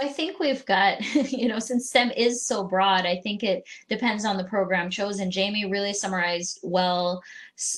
I 0.00 0.08
think 0.08 0.38
we've 0.38 0.64
got, 0.64 1.02
you 1.32 1.48
know, 1.48 1.58
since 1.58 1.88
STEM 1.88 2.12
is 2.12 2.46
so 2.46 2.64
broad, 2.64 3.04
I 3.04 3.16
think 3.16 3.42
it 3.42 3.64
depends 3.88 4.24
on 4.24 4.36
the 4.36 4.44
program 4.44 4.88
chosen. 4.90 5.30
Jamie 5.30 5.70
really 5.70 5.92
summarized 5.92 6.60
well, 6.62 7.22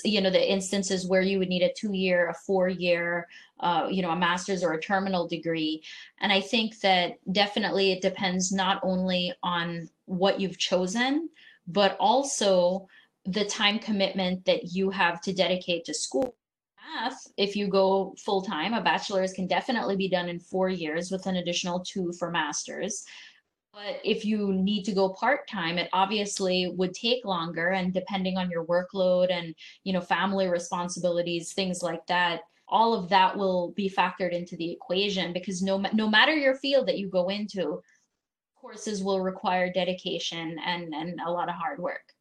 you 0.05 0.21
know, 0.21 0.31
the 0.31 0.53
instances 0.53 1.07
where 1.07 1.23
you 1.23 1.39
would 1.39 1.49
need 1.49 1.63
a 1.63 1.73
two 1.77 1.93
year, 1.93 2.29
a 2.29 2.35
four 2.35 2.69
year, 2.69 3.27
uh, 3.61 3.89
you 3.91 4.03
know, 4.03 4.11
a 4.11 4.17
master's 4.17 4.63
or 4.63 4.73
a 4.73 4.81
terminal 4.81 5.27
degree. 5.27 5.83
And 6.21 6.33
I 6.33 6.41
think 6.41 6.79
that 6.81 7.15
definitely 7.33 7.93
it 7.93 8.03
depends 8.03 8.53
not 8.53 8.81
only 8.83 9.33
on 9.43 9.89
what 10.07 10.41
you've 10.41 10.59
chosen, 10.59 11.31
but 11.67 11.97
also 11.99 12.87
the 13.25 13.45
time 13.45 13.79
commitment 13.79 14.45
that 14.45 14.73
you 14.73 14.91
have 14.91 15.21
to 15.23 15.33
dedicate 15.33 15.87
to 15.87 15.95
school 15.95 16.37
if 17.37 17.57
you 17.57 17.69
go 17.69 18.15
full 18.19 18.43
time, 18.43 18.75
a 18.75 18.83
bachelor's 18.83 19.33
can 19.33 19.47
definitely 19.47 19.97
be 19.97 20.09
done 20.09 20.29
in 20.29 20.39
four 20.39 20.69
years 20.69 21.11
with 21.11 21.27
an 21.27 21.37
additional 21.37 21.81
two 21.81 22.13
for 22.13 22.31
master's. 22.31 23.05
But 23.73 24.01
if 24.05 24.25
you 24.25 24.53
need 24.53 24.85
to 24.85 24.93
go 24.93 25.09
part 25.09 25.49
time, 25.49 25.79
it 25.79 25.89
obviously 25.93 26.73
would 26.77 26.95
take 26.95 27.25
longer. 27.25 27.71
And 27.71 27.93
depending 27.93 28.39
on 28.39 28.51
your 28.51 28.65
workload 28.65 29.33
and 29.33 29.55
you 29.83 29.93
know 29.93 30.01
family 30.01 30.47
responsibilities, 30.47 31.53
things 31.53 31.83
like 31.83 32.07
that, 32.07 32.43
all 32.69 32.95
of 32.95 33.09
that 33.09 33.37
will 33.37 33.73
be 33.73 33.91
factored 33.91 34.33
into 34.33 34.57
the 34.57 34.71
equation 34.71 35.33
because 35.33 35.61
no 35.61 35.79
no 35.93 36.09
matter 36.09 36.35
your 36.35 36.55
field 36.55 36.87
that 36.87 36.99
you 36.99 37.09
go 37.09 37.29
into, 37.29 37.83
courses 38.61 39.03
will 39.03 39.21
require 39.21 39.73
dedication 39.73 40.57
and 40.65 40.95
and 40.95 41.21
a 41.27 41.31
lot 41.31 41.49
of 41.49 41.57
hard 41.57 41.81
work. 41.81 42.13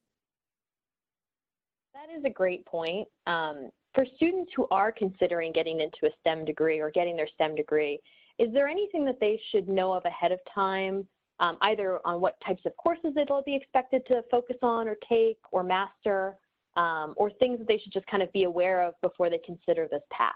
That 1.93 2.09
is 2.17 2.25
a 2.25 2.29
great 2.29 2.65
point. 2.65 3.07
Um, 3.27 3.69
for 3.93 4.05
students 4.15 4.51
who 4.55 4.67
are 4.71 4.91
considering 4.91 5.51
getting 5.51 5.79
into 5.79 6.05
a 6.05 6.09
STEM 6.19 6.45
degree 6.45 6.79
or 6.79 6.91
getting 6.91 7.15
their 7.15 7.27
STEM 7.35 7.55
degree, 7.55 7.99
is 8.39 8.51
there 8.53 8.67
anything 8.67 9.05
that 9.05 9.19
they 9.19 9.39
should 9.51 9.67
know 9.67 9.93
of 9.93 10.03
ahead 10.05 10.31
of 10.31 10.39
time, 10.53 11.07
um, 11.39 11.57
either 11.61 11.99
on 12.05 12.19
what 12.19 12.35
types 12.45 12.61
of 12.65 12.75
courses 12.77 13.13
they'll 13.15 13.43
be 13.43 13.55
expected 13.55 14.05
to 14.07 14.23
focus 14.31 14.57
on 14.61 14.87
or 14.87 14.97
take 15.07 15.37
or 15.51 15.63
master, 15.63 16.37
um, 16.75 17.13
or 17.17 17.29
things 17.31 17.59
that 17.59 17.67
they 17.67 17.77
should 17.77 17.93
just 17.93 18.07
kind 18.07 18.23
of 18.23 18.31
be 18.33 18.43
aware 18.43 18.81
of 18.81 18.95
before 19.01 19.29
they 19.29 19.39
consider 19.45 19.87
this 19.91 20.01
path? 20.11 20.33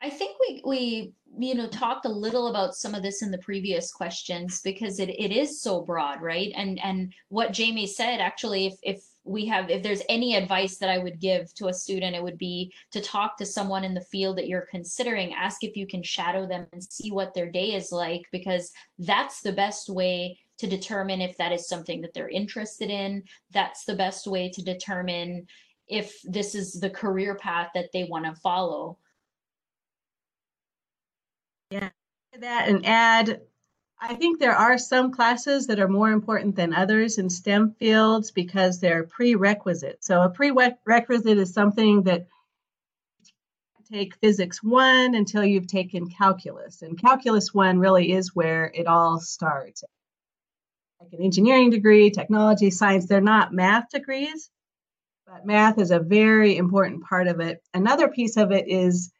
I 0.00 0.10
think 0.10 0.36
we 0.38 0.60
we 0.66 1.12
you 1.38 1.54
know 1.54 1.66
talked 1.66 2.04
a 2.04 2.10
little 2.10 2.48
about 2.48 2.74
some 2.74 2.94
of 2.94 3.02
this 3.02 3.22
in 3.22 3.30
the 3.30 3.38
previous 3.38 3.90
questions 3.90 4.60
because 4.62 5.00
it, 5.00 5.08
it 5.08 5.32
is 5.32 5.62
so 5.62 5.80
broad, 5.80 6.20
right? 6.20 6.52
And 6.54 6.78
and 6.84 7.12
what 7.30 7.52
Jamie 7.52 7.86
said 7.86 8.20
actually, 8.20 8.66
if 8.66 8.74
if 8.82 9.02
we 9.24 9.46
have 9.46 9.70
if 9.70 9.82
there's 9.82 10.02
any 10.08 10.36
advice 10.36 10.76
that 10.76 10.90
i 10.90 10.98
would 10.98 11.18
give 11.18 11.52
to 11.54 11.68
a 11.68 11.72
student 11.72 12.14
it 12.14 12.22
would 12.22 12.38
be 12.38 12.72
to 12.90 13.00
talk 13.00 13.36
to 13.36 13.46
someone 13.46 13.82
in 13.82 13.94
the 13.94 14.00
field 14.00 14.36
that 14.36 14.48
you're 14.48 14.68
considering 14.70 15.32
ask 15.32 15.64
if 15.64 15.76
you 15.76 15.86
can 15.86 16.02
shadow 16.02 16.46
them 16.46 16.66
and 16.72 16.84
see 16.84 17.10
what 17.10 17.32
their 17.34 17.50
day 17.50 17.72
is 17.72 17.90
like 17.90 18.26
because 18.30 18.72
that's 18.98 19.40
the 19.40 19.52
best 19.52 19.88
way 19.88 20.38
to 20.58 20.66
determine 20.66 21.20
if 21.20 21.36
that 21.36 21.52
is 21.52 21.68
something 21.68 22.00
that 22.02 22.14
they're 22.14 22.28
interested 22.28 22.90
in. 22.90 23.24
That's 23.50 23.84
the 23.84 23.96
best 23.96 24.26
way 24.26 24.50
to 24.50 24.62
determine 24.62 25.46
if 25.88 26.20
this 26.22 26.54
is 26.54 26.72
the 26.72 26.90
career 26.90 27.34
path 27.34 27.70
that 27.74 27.90
they 27.92 28.04
want 28.04 28.24
to 28.26 28.34
follow. 28.40 28.98
Yeah. 31.70 31.90
That 32.40 32.68
and 32.68 32.84
add 32.84 33.40
I 34.00 34.14
think 34.14 34.38
there 34.38 34.54
are 34.54 34.76
some 34.76 35.12
classes 35.12 35.66
that 35.68 35.80
are 35.80 35.88
more 35.88 36.10
important 36.10 36.56
than 36.56 36.74
others 36.74 37.18
in 37.18 37.30
STEM 37.30 37.74
fields 37.78 38.30
because 38.30 38.80
they're 38.80 39.04
prerequisite. 39.04 40.04
So 40.04 40.20
a 40.22 40.28
prerequisite 40.28 41.38
is 41.38 41.54
something 41.54 42.02
that 42.02 42.26
take 43.90 44.16
physics 44.16 44.62
one 44.62 45.14
until 45.14 45.44
you've 45.44 45.66
taken 45.66 46.08
calculus. 46.08 46.82
And 46.82 46.98
calculus 46.98 47.52
one 47.54 47.78
really 47.78 48.12
is 48.12 48.34
where 48.34 48.70
it 48.74 48.86
all 48.86 49.20
starts. 49.20 49.84
Like 51.00 51.12
an 51.12 51.22
engineering 51.22 51.70
degree, 51.70 52.10
technology, 52.10 52.70
science, 52.70 53.06
they're 53.06 53.20
not 53.20 53.52
math 53.52 53.90
degrees, 53.90 54.50
but 55.26 55.46
math 55.46 55.78
is 55.78 55.90
a 55.90 56.00
very 56.00 56.56
important 56.56 57.04
part 57.04 57.28
of 57.28 57.40
it. 57.40 57.62
Another 57.74 58.08
piece 58.08 58.36
of 58.36 58.52
it 58.52 58.68
is 58.68 59.12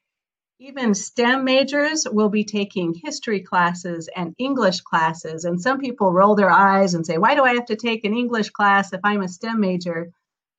even 0.60 0.94
STEM 0.94 1.44
majors 1.44 2.06
will 2.10 2.28
be 2.28 2.44
taking 2.44 2.94
history 2.94 3.40
classes 3.40 4.08
and 4.14 4.34
English 4.38 4.80
classes. 4.82 5.44
And 5.44 5.60
some 5.60 5.80
people 5.80 6.12
roll 6.12 6.36
their 6.36 6.50
eyes 6.50 6.94
and 6.94 7.04
say, 7.04 7.18
Why 7.18 7.34
do 7.34 7.42
I 7.42 7.54
have 7.54 7.66
to 7.66 7.76
take 7.76 8.04
an 8.04 8.14
English 8.14 8.50
class 8.50 8.92
if 8.92 9.00
I'm 9.02 9.22
a 9.22 9.28
STEM 9.28 9.60
major? 9.60 10.10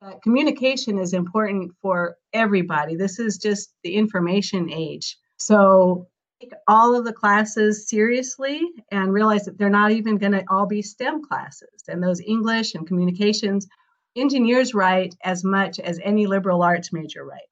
Uh, 0.01 0.13
communication 0.21 0.99
is 0.99 1.13
important 1.13 1.71
for 1.81 2.17
everybody. 2.33 2.95
This 2.95 3.19
is 3.19 3.37
just 3.37 3.73
the 3.83 3.95
information 3.95 4.69
age. 4.71 5.17
So 5.37 6.07
take 6.41 6.51
all 6.67 6.95
of 6.95 7.05
the 7.05 7.13
classes 7.13 7.87
seriously 7.87 8.61
and 8.91 9.13
realize 9.13 9.45
that 9.45 9.57
they're 9.57 9.69
not 9.69 9.91
even 9.91 10.17
going 10.17 10.33
to 10.33 10.43
all 10.49 10.65
be 10.65 10.81
STEM 10.81 11.23
classes. 11.23 11.83
And 11.87 12.03
those 12.03 12.19
English 12.19 12.75
and 12.75 12.85
communications, 12.85 13.67
engineers 14.15 14.73
write 14.73 15.15
as 15.23 15.45
much 15.45 15.79
as 15.79 15.99
any 16.03 16.27
liberal 16.27 16.61
arts 16.61 16.91
major 16.91 17.23
write. 17.23 17.47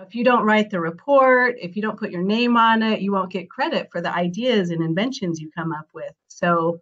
If 0.00 0.14
you 0.14 0.24
don't 0.24 0.44
write 0.44 0.70
the 0.70 0.80
report, 0.80 1.56
if 1.60 1.74
you 1.74 1.82
don't 1.82 1.98
put 1.98 2.10
your 2.10 2.22
name 2.22 2.56
on 2.56 2.82
it, 2.82 3.00
you 3.00 3.12
won't 3.12 3.32
get 3.32 3.50
credit 3.50 3.88
for 3.90 4.00
the 4.00 4.14
ideas 4.14 4.70
and 4.70 4.82
inventions 4.82 5.40
you 5.40 5.50
come 5.56 5.72
up 5.72 5.88
with. 5.92 6.12
So 6.28 6.80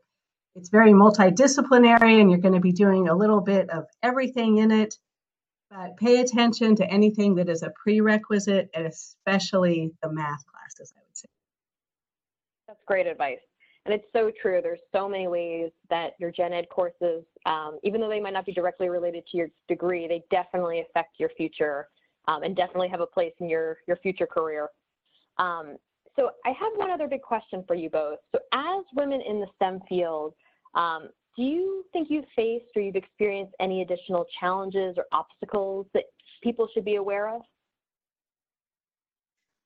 it's 0.54 0.68
very 0.68 0.92
multidisciplinary 0.92 2.20
and 2.20 2.30
you're 2.30 2.40
going 2.40 2.54
to 2.54 2.61
be 2.61 2.73
doing 2.73 3.08
a 3.08 3.14
little 3.14 3.40
bit 3.40 3.70
of 3.70 3.85
everything 4.02 4.58
in 4.58 4.70
it. 4.70 4.94
But 5.70 5.96
pay 5.96 6.20
attention 6.20 6.76
to 6.76 6.90
anything 6.90 7.35
that 7.37 7.49
is 7.49 7.62
a 7.62 7.73
prerequisite, 7.82 8.70
and 8.73 8.87
especially 8.87 9.92
the 10.00 10.12
math 10.12 10.44
classes, 10.46 10.92
I 10.96 11.00
would 11.00 11.16
say. 11.16 11.28
That's 12.68 12.82
great 12.87 13.06
advice. 13.06 13.40
And 13.85 13.94
it's 13.94 14.06
so 14.12 14.30
true. 14.40 14.61
There's 14.62 14.80
so 14.94 15.08
many 15.08 15.26
ways 15.26 15.70
that 15.90 16.12
your 16.18 16.30
gen 16.30 16.52
ed 16.52 16.66
courses, 16.70 17.25
um, 17.46 17.78
even 17.82 18.00
though 18.00 18.08
they 18.08 18.20
might 18.20 18.32
not 18.32 18.46
be 18.46 18.52
directly 18.52 18.88
related 18.88 19.25
to 19.30 19.37
your 19.37 19.49
degree, 19.68 20.06
they 20.06 20.23
definitely 20.30 20.80
affect 20.80 21.18
your 21.18 21.30
future 21.37 21.88
um, 22.28 22.42
and 22.42 22.56
definitely 22.56 22.88
have 22.88 23.00
a 23.00 23.06
place 23.06 23.33
in 23.40 23.49
your, 23.49 23.78
your 23.87 23.97
future 23.99 24.26
career. 24.26 24.68
Um, 25.38 25.76
so 26.16 26.30
I 26.45 26.50
have 26.50 26.73
one 26.76 26.90
other 26.90 27.06
big 27.06 27.23
question 27.23 27.62
for 27.66 27.75
you 27.75 27.90
both. 27.90 28.18
So 28.33 28.40
as 28.52 28.85
women 28.95 29.21
in 29.21 29.40
the 29.40 29.47
STEM 29.56 29.80
field, 29.88 30.35
um, 30.75 31.09
do 31.37 31.42
you 31.42 31.85
think 31.92 32.09
you've 32.11 32.25
faced 32.35 32.64
or 32.75 32.83
you've 32.83 32.97
experienced 32.97 33.54
any 33.61 33.83
additional 33.83 34.25
challenges 34.40 34.97
or 34.97 35.04
obstacles 35.12 35.87
that 35.92 36.04
people 36.42 36.68
should 36.73 36.85
be 36.85 36.97
aware 36.97 37.28
of? 37.28 37.42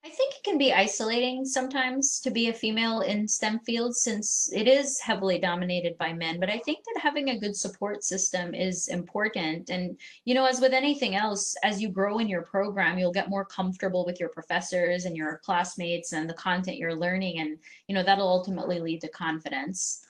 I 0.02 0.08
think 0.08 0.34
it 0.34 0.44
can 0.44 0.56
be 0.56 0.72
isolating 0.72 1.44
sometimes 1.44 2.20
to 2.20 2.30
be 2.30 2.48
a 2.48 2.54
female 2.54 3.00
in 3.00 3.28
STEM 3.28 3.58
fields 3.60 4.00
since 4.00 4.50
it 4.50 4.66
is 4.66 4.98
heavily 4.98 5.38
dominated 5.38 5.98
by 5.98 6.14
men. 6.14 6.40
But 6.40 6.48
I 6.48 6.58
think 6.60 6.78
that 6.84 7.02
having 7.02 7.28
a 7.28 7.38
good 7.38 7.54
support 7.54 8.02
system 8.02 8.54
is 8.54 8.88
important. 8.88 9.68
And, 9.68 9.98
you 10.24 10.34
know, 10.34 10.46
as 10.46 10.58
with 10.58 10.72
anything 10.72 11.16
else, 11.16 11.54
as 11.62 11.82
you 11.82 11.90
grow 11.90 12.18
in 12.18 12.28
your 12.28 12.40
program, 12.40 12.98
you'll 12.98 13.12
get 13.12 13.28
more 13.28 13.44
comfortable 13.44 14.06
with 14.06 14.18
your 14.18 14.30
professors 14.30 15.04
and 15.04 15.14
your 15.14 15.38
classmates 15.44 16.14
and 16.14 16.30
the 16.30 16.34
content 16.34 16.78
you're 16.78 16.94
learning. 16.94 17.40
And, 17.40 17.58
you 17.86 17.94
know, 17.94 18.02
that'll 18.02 18.26
ultimately 18.26 18.80
lead 18.80 19.02
to 19.02 19.08
confidence. 19.08 20.06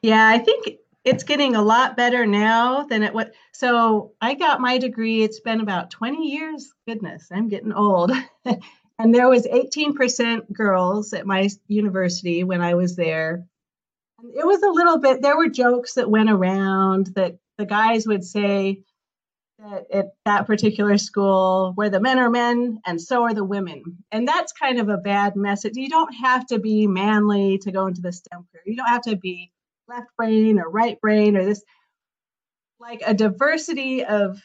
Yeah, 0.00 0.26
I 0.26 0.38
think 0.38 0.78
it's 1.04 1.24
getting 1.24 1.56
a 1.56 1.62
lot 1.62 1.96
better 1.96 2.26
now 2.26 2.84
than 2.84 3.02
it 3.02 3.14
what 3.14 3.32
so 3.52 4.12
i 4.20 4.34
got 4.34 4.60
my 4.60 4.78
degree 4.78 5.22
it's 5.22 5.40
been 5.40 5.60
about 5.60 5.90
20 5.90 6.28
years 6.28 6.72
goodness 6.86 7.28
i'm 7.32 7.48
getting 7.48 7.72
old. 7.72 8.12
And 9.00 9.14
there 9.14 9.30
was 9.30 9.46
18% 9.46 10.52
girls 10.52 11.14
at 11.14 11.24
my 11.26 11.48
university 11.68 12.44
when 12.44 12.60
i 12.60 12.74
was 12.74 12.96
there. 12.96 13.46
It 14.22 14.46
was 14.46 14.62
a 14.62 14.68
little 14.68 14.98
bit 14.98 15.22
there 15.22 15.38
were 15.38 15.48
jokes 15.48 15.94
that 15.94 16.10
went 16.10 16.30
around 16.30 17.06
that 17.14 17.38
the 17.56 17.64
guys 17.64 18.06
would 18.06 18.22
say 18.22 18.82
that 19.58 19.86
at 19.90 20.06
that 20.26 20.46
particular 20.46 20.98
school 20.98 21.72
where 21.76 21.88
the 21.88 21.98
men 21.98 22.18
are 22.18 22.28
men 22.28 22.80
and 22.84 23.00
so 23.00 23.22
are 23.22 23.32
the 23.32 23.42
women. 23.42 23.82
And 24.12 24.28
that's 24.28 24.52
kind 24.52 24.78
of 24.78 24.90
a 24.90 24.98
bad 24.98 25.34
message. 25.34 25.76
You 25.76 25.88
don't 25.88 26.12
have 26.22 26.44
to 26.48 26.58
be 26.58 26.86
manly 26.86 27.56
to 27.62 27.72
go 27.72 27.86
into 27.86 28.02
the 28.02 28.12
stem 28.12 28.46
career. 28.52 28.64
You 28.66 28.76
don't 28.76 28.86
have 28.86 29.02
to 29.02 29.16
be 29.16 29.50
left 29.90 30.08
brain 30.16 30.58
or 30.58 30.70
right 30.70 31.00
brain 31.00 31.36
or 31.36 31.44
this 31.44 31.62
like 32.78 33.02
a 33.06 33.12
diversity 33.12 34.04
of 34.04 34.40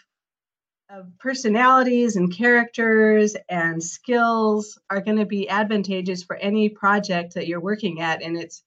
of 0.90 1.08
personalities 1.18 2.16
and 2.16 2.36
characters 2.36 3.36
and 3.50 3.82
skills 3.82 4.80
are 4.90 5.02
going 5.02 5.18
to 5.18 5.26
be 5.26 5.50
advantageous 5.50 6.24
for 6.24 6.36
any 6.36 6.70
project 6.70 7.34
that 7.34 7.48
you're 7.48 7.60
working 7.60 8.02
at. 8.02 8.22
And 8.22 8.38
it's 8.38 8.62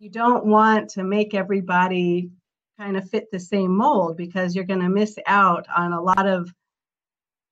you 0.00 0.10
don't 0.10 0.46
want 0.46 0.90
to 0.90 1.04
make 1.04 1.34
everybody 1.34 2.30
kind 2.78 2.96
of 2.96 3.08
fit 3.08 3.30
the 3.30 3.38
same 3.38 3.76
mold 3.76 4.16
because 4.16 4.56
you're 4.56 4.64
going 4.64 4.80
to 4.80 4.88
miss 4.88 5.16
out 5.26 5.66
on 5.74 5.92
a 5.92 6.02
lot 6.02 6.26
of 6.26 6.52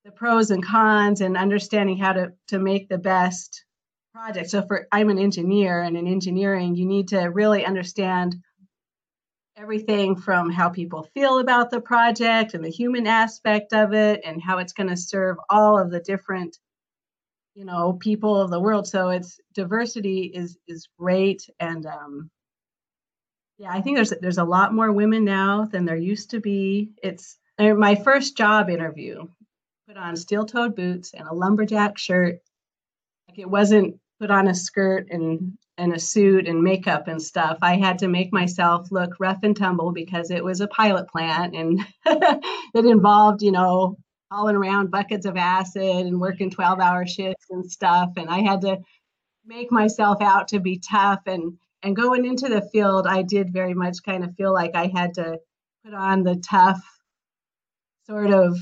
the 0.05 0.11
pros 0.11 0.51
and 0.51 0.65
cons 0.65 1.21
and 1.21 1.37
understanding 1.37 1.99
how 1.99 2.13
to 2.13 2.33
to 2.49 2.59
make 2.59 2.89
the 2.89 2.99
best 2.99 3.65
project. 4.13 4.51
So 4.51 4.63
for 4.63 4.89
i'm 4.91 5.11
an 5.11 5.19
engineer 5.19 5.83
and 5.83 5.97
in 5.97 6.09
engineering 6.09 6.75
you 6.75 6.87
need 6.87 7.09
to 7.09 7.21
really 7.27 7.65
understand 7.65 8.37
everything 9.59 10.15
from 10.15 10.51
how 10.51 10.69
people 10.69 11.09
feel 11.15 11.41
about 11.41 11.71
the 11.71 11.81
project 11.81 12.55
and 12.55 12.65
the 12.65 12.71
human 12.71 13.07
aspect 13.07 13.73
of 13.73 13.93
it 13.93 14.21
and 14.25 14.41
how 14.41 14.59
it's 14.59 14.73
going 14.73 14.89
to 14.89 14.97
serve 14.97 15.37
all 15.51 15.79
of 15.79 15.91
the 15.91 16.01
different 16.01 16.59
you 17.55 17.65
know 17.65 17.95
people 17.95 18.41
of 18.41 18.51
the 18.51 18.61
world. 18.61 18.87
So 18.87 19.11
it's 19.11 19.41
diversity 19.55 20.31
is 20.33 20.57
is 20.69 20.89
great 20.99 21.49
and 21.59 21.85
um 21.87 22.31
yeah 23.59 23.71
i 23.73 23.81
think 23.81 23.97
there's 23.97 24.13
there's 24.21 24.39
a 24.39 24.45
lot 24.45 24.73
more 24.73 24.93
women 24.93 25.25
now 25.25 25.65
than 25.65 25.85
there 25.85 25.97
used 25.97 26.31
to 26.31 26.41
be. 26.41 26.91
It's 27.03 27.39
my 27.59 27.97
first 27.97 28.37
job 28.37 28.71
interview 28.71 29.27
put 29.89 29.97
on 29.97 30.15
steel-toed 30.15 30.77
boots 30.77 31.15
and 31.15 31.27
a 31.27 31.35
lumberjack 31.35 31.99
shirt. 31.99 32.41
Like 33.29 33.39
it 33.39 33.51
wasn't 33.51 33.99
put 34.21 34.31
on 34.31 34.47
a 34.47 34.55
skirt 34.55 35.09
and 35.11 35.59
and 35.79 35.95
a 35.95 35.99
suit 35.99 36.47
and 36.47 36.63
makeup 36.63 37.09
and 37.09 37.23
stuff 37.23 37.57
i 37.63 37.77
had 37.77 37.99
to 37.99 38.09
make 38.09 38.33
myself 38.33 38.89
look 38.91 39.11
rough 39.19 39.39
and 39.43 39.57
tumble 39.57 39.93
because 39.93 40.31
it 40.31 40.45
was 40.45 40.61
a 40.61 40.69
pilot 40.69 41.09
plant 41.09 41.55
and 41.55 41.81
it 42.07 42.85
involved 42.85 43.43
you 43.43 43.53
know 43.53 43.97
hauling 44.31 44.57
around 44.57 44.91
buckets 44.91 45.27
of 45.27 45.37
acid 45.37 46.07
and 46.07 46.21
working 46.21 46.51
12 46.51 46.81
hour 46.81 47.07
shifts 47.07 47.47
and 47.51 47.71
stuff. 47.71 48.11
And 48.17 48.29
I 48.29 48.41
had 48.41 48.61
to 48.63 48.79
make 49.47 49.73
myself 49.73 50.21
out 50.21 50.49
to 50.49 50.61
be 50.61 50.79
tough. 50.79 51.21
And, 51.27 51.59
and 51.83 51.97
going 51.97 52.25
into 52.25 52.49
the 52.49 52.69
field, 52.73 53.07
I 53.07 53.23
did 53.23 53.53
very 53.53 53.75
much 53.75 54.03
kind 54.05 54.25
of 54.25 54.35
feel 54.37 54.53
like 54.53 54.73
I 54.75 54.87
had 54.87 55.15
to 55.15 55.39
put 55.85 55.95
on 55.95 56.23
the 56.23 56.37
tough 56.37 56.81
sort 58.07 58.31
of 58.31 58.59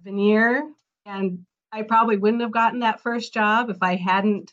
veneer. 0.00 0.68
And 1.04 1.40
I 1.70 1.82
probably 1.82 2.16
wouldn't 2.16 2.42
have 2.42 2.52
gotten 2.52 2.80
that 2.80 3.02
first 3.02 3.34
job 3.34 3.68
if 3.68 3.78
I 3.82 3.96
hadn't 3.96 4.52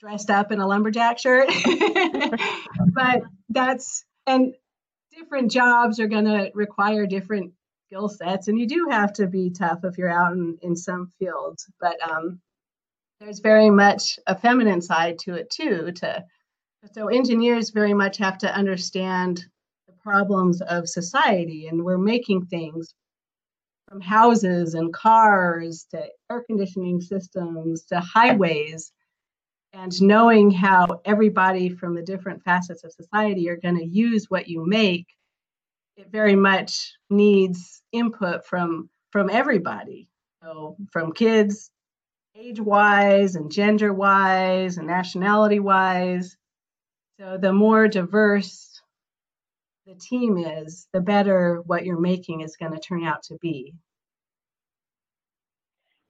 dressed 0.00 0.30
up 0.30 0.52
in 0.52 0.60
a 0.60 0.66
lumberjack 0.66 1.18
shirt. 1.18 1.48
but 2.92 3.22
that's, 3.48 4.04
and 4.26 4.54
different 5.16 5.50
jobs 5.50 6.00
are 6.00 6.06
going 6.06 6.24
to 6.24 6.50
require 6.54 7.06
different 7.06 7.52
skill 7.88 8.08
sets 8.08 8.48
and 8.48 8.58
you 8.58 8.66
do 8.66 8.88
have 8.90 9.12
to 9.14 9.26
be 9.26 9.50
tough 9.50 9.80
if 9.82 9.96
you're 9.96 10.10
out 10.10 10.32
in, 10.32 10.58
in 10.62 10.76
some 10.76 11.10
fields 11.18 11.66
but 11.80 11.96
um, 12.08 12.38
there's 13.18 13.40
very 13.40 13.70
much 13.70 14.18
a 14.26 14.38
feminine 14.38 14.82
side 14.82 15.18
to 15.18 15.34
it 15.34 15.48
too 15.48 15.90
to 15.92 16.22
so 16.92 17.08
engineers 17.08 17.70
very 17.70 17.94
much 17.94 18.18
have 18.18 18.36
to 18.38 18.54
understand 18.54 19.44
the 19.86 19.94
problems 19.94 20.60
of 20.60 20.88
society 20.88 21.66
and 21.66 21.82
we're 21.82 21.96
making 21.96 22.44
things 22.44 22.94
from 23.88 24.02
houses 24.02 24.74
and 24.74 24.92
cars 24.92 25.86
to 25.90 26.06
air 26.30 26.44
conditioning 26.46 27.00
systems 27.00 27.86
to 27.86 27.98
highways 28.00 28.92
and 29.78 30.02
knowing 30.02 30.50
how 30.50 31.00
everybody 31.04 31.68
from 31.68 31.94
the 31.94 32.02
different 32.02 32.42
facets 32.42 32.82
of 32.82 32.92
society 32.92 33.48
are 33.48 33.56
going 33.56 33.78
to 33.78 33.86
use 33.86 34.28
what 34.28 34.48
you 34.48 34.66
make 34.66 35.06
it 35.96 36.10
very 36.10 36.34
much 36.36 36.94
needs 37.10 37.82
input 37.92 38.44
from 38.44 38.88
from 39.10 39.30
everybody. 39.30 40.08
So 40.42 40.76
from 40.92 41.12
kids 41.12 41.70
age 42.36 42.60
wise 42.60 43.34
and 43.34 43.50
gender 43.50 43.92
wise 43.92 44.78
and 44.78 44.86
nationality 44.86 45.58
wise 45.58 46.36
so 47.18 47.36
the 47.36 47.52
more 47.52 47.88
diverse 47.88 48.80
the 49.86 49.94
team 49.94 50.38
is 50.38 50.86
the 50.92 51.00
better 51.00 51.62
what 51.66 51.84
you're 51.84 51.98
making 51.98 52.42
is 52.42 52.56
going 52.56 52.72
to 52.72 52.78
turn 52.78 53.02
out 53.02 53.24
to 53.24 53.36
be. 53.40 53.74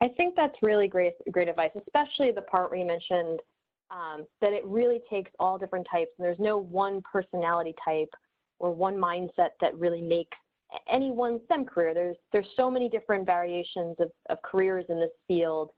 I 0.02 0.08
think 0.08 0.34
that's 0.36 0.56
really 0.62 0.88
great 0.88 1.14
great 1.30 1.48
advice 1.48 1.70
especially 1.86 2.30
the 2.30 2.42
part 2.42 2.70
where 2.70 2.80
you 2.80 2.86
mentioned 2.86 3.40
um, 3.90 4.26
that 4.40 4.52
it 4.52 4.64
really 4.64 5.00
takes 5.10 5.30
all 5.38 5.58
different 5.58 5.86
types 5.90 6.10
and 6.18 6.24
there's 6.24 6.38
no 6.38 6.58
one 6.58 7.02
personality 7.10 7.74
type 7.84 8.12
or 8.58 8.72
one 8.72 8.96
mindset 8.96 9.50
that 9.60 9.74
really 9.78 10.02
makes 10.02 10.36
any 10.90 11.10
one 11.10 11.40
STEM 11.46 11.64
career. 11.64 11.94
There's 11.94 12.16
there's 12.32 12.48
so 12.56 12.70
many 12.70 12.88
different 12.88 13.24
variations 13.24 13.96
of, 13.98 14.10
of 14.28 14.38
careers 14.42 14.84
in 14.88 14.98
this 15.00 15.10
field, 15.26 15.70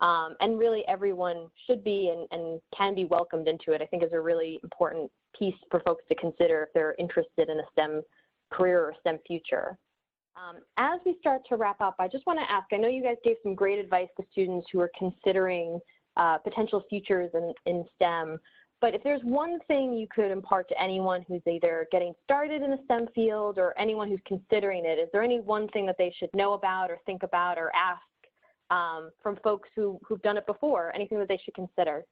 um, 0.00 0.36
and 0.40 0.58
really 0.58 0.84
everyone 0.88 1.48
should 1.66 1.84
be 1.84 2.14
and, 2.14 2.26
and 2.30 2.60
can 2.76 2.94
be 2.94 3.04
welcomed 3.04 3.48
into 3.48 3.72
it. 3.72 3.82
I 3.82 3.86
think 3.86 4.02
is 4.02 4.12
a 4.12 4.20
really 4.20 4.58
important 4.62 5.10
piece 5.38 5.54
for 5.70 5.80
folks 5.80 6.04
to 6.08 6.14
consider 6.14 6.64
if 6.64 6.68
they're 6.74 6.94
interested 6.98 7.48
in 7.48 7.58
a 7.58 7.64
STEM 7.72 8.02
career 8.50 8.80
or 8.80 8.94
STEM 9.00 9.18
future. 9.26 9.76
Um, 10.36 10.62
as 10.76 11.00
we 11.04 11.16
start 11.18 11.42
to 11.48 11.56
wrap 11.56 11.80
up, 11.80 11.96
I 11.98 12.06
just 12.06 12.24
want 12.26 12.38
to 12.38 12.50
ask. 12.50 12.66
I 12.72 12.76
know 12.76 12.88
you 12.88 13.02
guys 13.02 13.16
gave 13.24 13.36
some 13.42 13.54
great 13.54 13.78
advice 13.78 14.08
to 14.18 14.26
students 14.30 14.68
who 14.72 14.80
are 14.80 14.90
considering 14.96 15.80
uh, 16.18 16.38
potential 16.38 16.84
futures 16.88 17.30
in, 17.34 17.54
in 17.66 17.84
STEM. 17.96 18.38
But 18.80 18.94
if 18.94 19.02
there's 19.02 19.22
one 19.24 19.58
thing 19.66 19.92
you 19.92 20.06
could 20.14 20.30
impart 20.30 20.68
to 20.68 20.80
anyone 20.80 21.24
who's 21.26 21.42
either 21.50 21.88
getting 21.90 22.12
started 22.22 22.62
in 22.62 22.72
a 22.72 22.78
STEM 22.84 23.08
field 23.14 23.58
or 23.58 23.76
anyone 23.78 24.08
who's 24.08 24.20
considering 24.26 24.84
it, 24.84 24.98
is 24.98 25.08
there 25.12 25.22
any 25.22 25.40
one 25.40 25.68
thing 25.68 25.86
that 25.86 25.96
they 25.98 26.14
should 26.18 26.30
know 26.34 26.52
about 26.52 26.90
or 26.90 26.98
think 27.04 27.22
about 27.24 27.58
or 27.58 27.72
ask 27.74 28.02
um, 28.70 29.10
from 29.22 29.36
folks 29.42 29.68
who, 29.74 29.98
who've 30.06 30.22
done 30.22 30.36
it 30.36 30.46
before? 30.46 30.94
Anything 30.94 31.18
that 31.18 31.28
they 31.28 31.40
should 31.44 31.54
consider? 31.54 32.04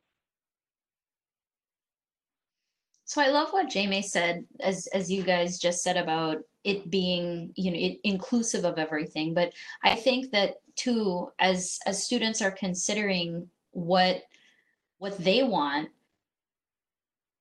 So 3.04 3.22
I 3.22 3.28
love 3.28 3.52
what 3.52 3.70
Jamie 3.70 4.02
said, 4.02 4.44
as 4.60 4.88
as 4.88 5.08
you 5.08 5.22
guys 5.22 5.60
just 5.60 5.84
said 5.84 5.96
about 5.96 6.38
it 6.64 6.90
being, 6.90 7.52
you 7.54 7.70
know, 7.70 7.78
it, 7.78 8.00
inclusive 8.02 8.64
of 8.64 8.78
everything. 8.78 9.32
But 9.32 9.52
I 9.84 9.94
think 9.94 10.32
that 10.32 10.56
too, 10.74 11.30
as 11.38 11.78
as 11.86 12.02
students 12.02 12.42
are 12.42 12.50
considering 12.50 13.48
what 13.76 14.22
what 14.98 15.18
they 15.18 15.42
want 15.42 15.90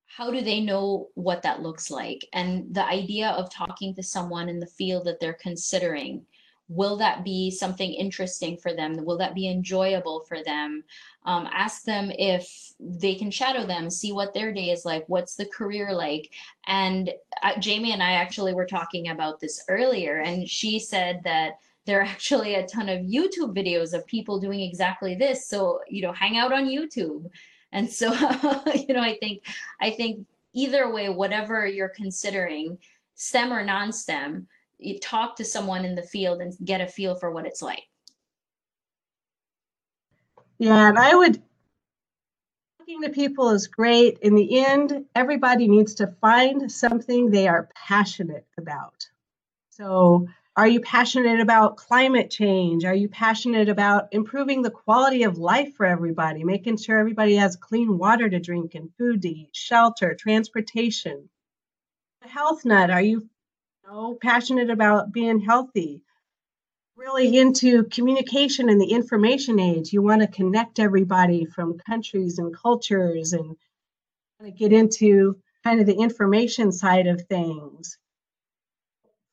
how 0.06 0.30
do 0.30 0.40
they 0.40 0.60
know 0.60 1.08
what 1.14 1.42
that 1.42 1.60
looks 1.60 1.90
like? 1.90 2.26
And 2.32 2.72
the 2.74 2.86
idea 2.86 3.30
of 3.30 3.52
talking 3.52 3.94
to 3.94 4.02
someone 4.02 4.48
in 4.48 4.58
the 4.58 4.66
field 4.66 5.04
that 5.04 5.20
they're 5.20 5.34
considering, 5.34 6.24
will 6.68 6.96
that 6.96 7.22
be 7.22 7.50
something 7.50 7.92
interesting 7.92 8.56
for 8.56 8.72
them? 8.72 9.04
Will 9.04 9.18
that 9.18 9.34
be 9.34 9.46
enjoyable 9.46 10.24
for 10.26 10.42
them? 10.42 10.84
Um, 11.26 11.46
ask 11.52 11.84
them 11.84 12.10
if 12.18 12.72
they 12.80 13.14
can 13.14 13.30
shadow 13.30 13.66
them, 13.66 13.90
see 13.90 14.12
what 14.12 14.32
their 14.32 14.54
day 14.54 14.70
is 14.70 14.86
like, 14.86 15.04
what's 15.06 15.36
the 15.36 15.44
career 15.46 15.92
like. 15.92 16.30
And 16.66 17.12
uh, 17.42 17.58
Jamie 17.58 17.92
and 17.92 18.02
I 18.02 18.12
actually 18.12 18.54
were 18.54 18.64
talking 18.64 19.08
about 19.08 19.38
this 19.38 19.64
earlier, 19.68 20.20
and 20.20 20.48
she 20.48 20.78
said 20.78 21.20
that 21.24 21.58
there 21.86 22.00
are 22.00 22.04
actually 22.04 22.54
a 22.56 22.66
ton 22.66 22.88
of 22.88 23.00
YouTube 23.00 23.56
videos 23.56 23.94
of 23.94 24.06
people 24.06 24.38
doing 24.38 24.60
exactly 24.60 25.14
this. 25.14 25.48
So, 25.48 25.80
you 25.88 26.02
know, 26.02 26.12
hang 26.12 26.36
out 26.36 26.52
on 26.52 26.66
YouTube 26.66 27.30
and 27.72 27.90
so, 27.90 28.12
you 28.74 28.94
know, 28.94 29.02
I 29.02 29.18
think, 29.20 29.44
I 29.80 29.90
think 29.90 30.26
either 30.54 30.90
way, 30.90 31.08
whatever 31.08 31.66
you're 31.66 31.90
considering, 31.90 32.78
STEM 33.14 33.52
or 33.52 33.64
non-STEM, 33.64 34.46
you 34.78 34.98
talk 34.98 35.36
to 35.36 35.44
someone 35.44 35.84
in 35.84 35.94
the 35.94 36.02
field 36.02 36.40
and 36.40 36.54
get 36.64 36.80
a 36.80 36.86
feel 36.86 37.14
for 37.14 37.30
what 37.30 37.46
it's 37.46 37.62
like. 37.62 37.82
Yeah, 40.58 40.88
and 40.88 40.98
I 40.98 41.14
would 41.14 41.42
talking 42.78 43.02
to 43.02 43.10
people 43.10 43.50
is 43.50 43.66
great. 43.66 44.18
In 44.20 44.34
the 44.34 44.64
end, 44.64 45.04
everybody 45.14 45.68
needs 45.68 45.94
to 45.96 46.06
find 46.20 46.70
something 46.70 47.30
they 47.30 47.48
are 47.48 47.68
passionate 47.74 48.46
about. 48.56 49.06
So 49.70 50.26
are 50.56 50.66
you 50.66 50.80
passionate 50.80 51.40
about 51.40 51.76
climate 51.76 52.30
change? 52.30 52.86
Are 52.86 52.94
you 52.94 53.08
passionate 53.10 53.68
about 53.68 54.08
improving 54.12 54.62
the 54.62 54.70
quality 54.70 55.24
of 55.24 55.36
life 55.36 55.74
for 55.74 55.84
everybody, 55.84 56.44
making 56.44 56.78
sure 56.78 56.98
everybody 56.98 57.36
has 57.36 57.56
clean 57.56 57.98
water 57.98 58.30
to 58.30 58.40
drink 58.40 58.74
and 58.74 58.90
food 58.96 59.20
to 59.22 59.28
eat, 59.28 59.50
shelter, 59.54 60.14
transportation? 60.14 61.28
A 62.24 62.28
health 62.28 62.64
nut, 62.64 62.90
are 62.90 63.02
you, 63.02 63.28
you 63.84 63.90
know, 63.90 64.16
passionate 64.22 64.70
about 64.70 65.12
being 65.12 65.40
healthy? 65.40 66.02
Really 66.96 67.36
into 67.36 67.84
communication 67.84 68.70
in 68.70 68.78
the 68.78 68.92
information 68.92 69.60
age. 69.60 69.92
You 69.92 70.00
want 70.00 70.22
to 70.22 70.26
connect 70.26 70.78
everybody 70.78 71.44
from 71.44 71.78
countries 71.78 72.38
and 72.38 72.56
cultures 72.56 73.34
and 73.34 73.56
get 74.56 74.72
into 74.72 75.36
kind 75.64 75.80
of 75.80 75.86
the 75.86 75.96
information 75.96 76.72
side 76.72 77.08
of 77.08 77.20
things 77.28 77.98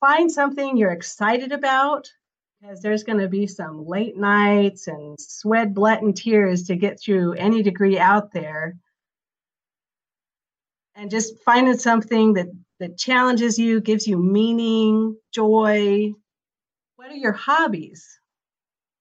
find 0.04 0.30
something 0.30 0.76
you're 0.76 0.92
excited 0.92 1.54
about 1.54 2.12
because 2.60 2.82
there's 2.82 3.04
going 3.04 3.20
to 3.20 3.30
be 3.30 3.48
some 3.48 3.86
late 3.86 4.18
nights 4.18 4.88
and 4.88 5.18
sweat, 5.20 5.74
blood, 5.74 6.02
and 6.02 6.16
tears 6.16 6.64
to 6.64 6.76
get 6.76 7.00
through 7.00 7.34
any 7.34 7.64
degree 7.64 7.98
out 7.98 8.34
there. 8.34 8.76
And 10.96 11.10
just 11.10 11.42
finding 11.46 11.78
something 11.78 12.34
that, 12.34 12.48
that 12.80 12.98
challenges 12.98 13.58
you, 13.58 13.80
gives 13.80 14.06
you 14.06 14.18
meaning, 14.18 15.16
joy. 15.34 16.12
What 16.98 17.10
are 17.10 17.16
your 17.16 17.32
hobbies? 17.32 18.06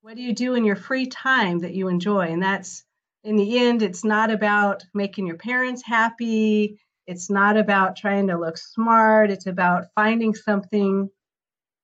What 0.02 0.14
do 0.14 0.22
you 0.22 0.32
do 0.32 0.54
in 0.54 0.64
your 0.64 0.76
free 0.76 1.06
time 1.06 1.58
that 1.60 1.74
you 1.74 1.88
enjoy? 1.88 2.28
And 2.28 2.42
that's 2.42 2.84
in 3.24 3.36
the 3.36 3.58
end, 3.58 3.82
it's 3.82 4.04
not 4.04 4.30
about 4.30 4.84
making 4.94 5.26
your 5.26 5.36
parents 5.36 5.82
happy. 5.84 6.78
It's 7.06 7.28
not 7.28 7.56
about 7.56 7.96
trying 7.96 8.28
to 8.28 8.38
look 8.38 8.56
smart. 8.56 9.30
It's 9.30 9.46
about 9.46 9.86
finding 9.94 10.34
something 10.34 11.10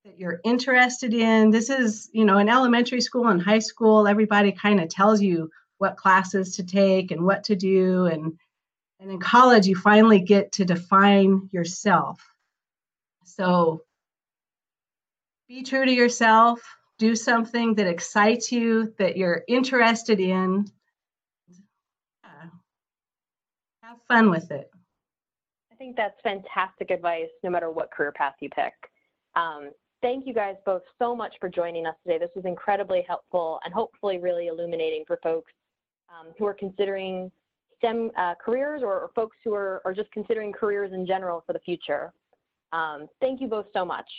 that 0.04 0.18
you're 0.18 0.40
interested 0.44 1.12
in. 1.12 1.50
This 1.50 1.70
is, 1.70 2.08
you 2.12 2.24
know, 2.24 2.38
in 2.38 2.48
elementary 2.48 3.00
school 3.00 3.28
and 3.28 3.42
high 3.42 3.58
school, 3.58 4.06
everybody 4.06 4.52
kind 4.52 4.80
of 4.80 4.88
tells 4.88 5.20
you 5.20 5.50
what 5.78 5.96
classes 5.96 6.56
to 6.56 6.64
take 6.64 7.10
and 7.10 7.24
what 7.24 7.44
to 7.44 7.56
do. 7.56 8.06
And, 8.06 8.38
and 9.00 9.10
in 9.10 9.18
college, 9.18 9.66
you 9.66 9.76
finally 9.76 10.20
get 10.20 10.52
to 10.52 10.64
define 10.64 11.48
yourself. 11.52 12.24
So 13.24 13.82
be 15.48 15.62
true 15.62 15.84
to 15.84 15.92
yourself, 15.92 16.60
do 16.98 17.14
something 17.16 17.74
that 17.74 17.86
excites 17.86 18.52
you, 18.52 18.94
that 18.98 19.16
you're 19.16 19.42
interested 19.48 20.20
in, 20.20 20.70
Have 23.88 24.02
fun 24.06 24.28
with 24.28 24.50
it. 24.50 24.70
I 25.78 25.84
think 25.84 25.96
that's 25.96 26.20
fantastic 26.24 26.90
advice, 26.90 27.28
no 27.44 27.50
matter 27.50 27.70
what 27.70 27.92
career 27.92 28.10
path 28.10 28.34
you 28.40 28.50
pick. 28.50 28.72
Um, 29.36 29.70
thank 30.02 30.26
you 30.26 30.34
guys 30.34 30.56
both 30.66 30.82
so 30.98 31.14
much 31.14 31.34
for 31.38 31.48
joining 31.48 31.86
us 31.86 31.94
today. 32.04 32.18
This 32.18 32.30
was 32.34 32.44
incredibly 32.46 33.04
helpful 33.06 33.60
and 33.64 33.72
hopefully 33.72 34.18
really 34.18 34.48
illuminating 34.48 35.04
for 35.06 35.20
folks 35.22 35.52
um, 36.08 36.32
who 36.36 36.46
are 36.46 36.54
considering 36.54 37.30
STEM 37.78 38.10
uh, 38.18 38.34
careers 38.44 38.82
or, 38.82 38.92
or, 38.92 39.10
folks 39.14 39.36
who 39.44 39.54
are, 39.54 39.80
are, 39.84 39.94
just 39.94 40.10
considering 40.10 40.52
careers 40.52 40.92
in 40.92 41.06
general 41.06 41.44
for 41.46 41.52
the 41.52 41.60
future. 41.60 42.12
Um, 42.72 43.06
thank 43.20 43.40
you 43.40 43.46
both 43.46 43.66
so 43.72 43.84
much. 43.84 44.10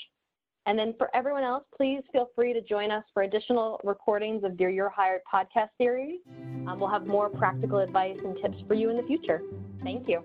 And 0.65 0.79
then 0.79 0.93
for 0.97 1.13
everyone 1.13 1.43
else, 1.43 1.65
please 1.75 2.03
feel 2.13 2.29
free 2.35 2.53
to 2.53 2.61
join 2.61 2.89
us 2.89 3.03
for 3.13 3.23
additional 3.23 3.81
recordings 3.83 4.45
of 4.45 4.55
Dear 4.55 4.69
You're 4.69 4.89
Hired 4.89 5.21
podcast 5.31 5.69
series. 5.77 6.21
Um, 6.69 6.79
we'll 6.79 6.89
have 6.89 7.05
more 7.05 7.27
practical 7.27 7.79
advice 7.79 8.17
and 8.23 8.37
tips 8.41 8.63
for 8.65 8.75
you 8.75 8.89
in 8.89 8.95
the 8.95 9.03
future. 9.03 9.41
Thank 9.83 10.07
you. 10.07 10.23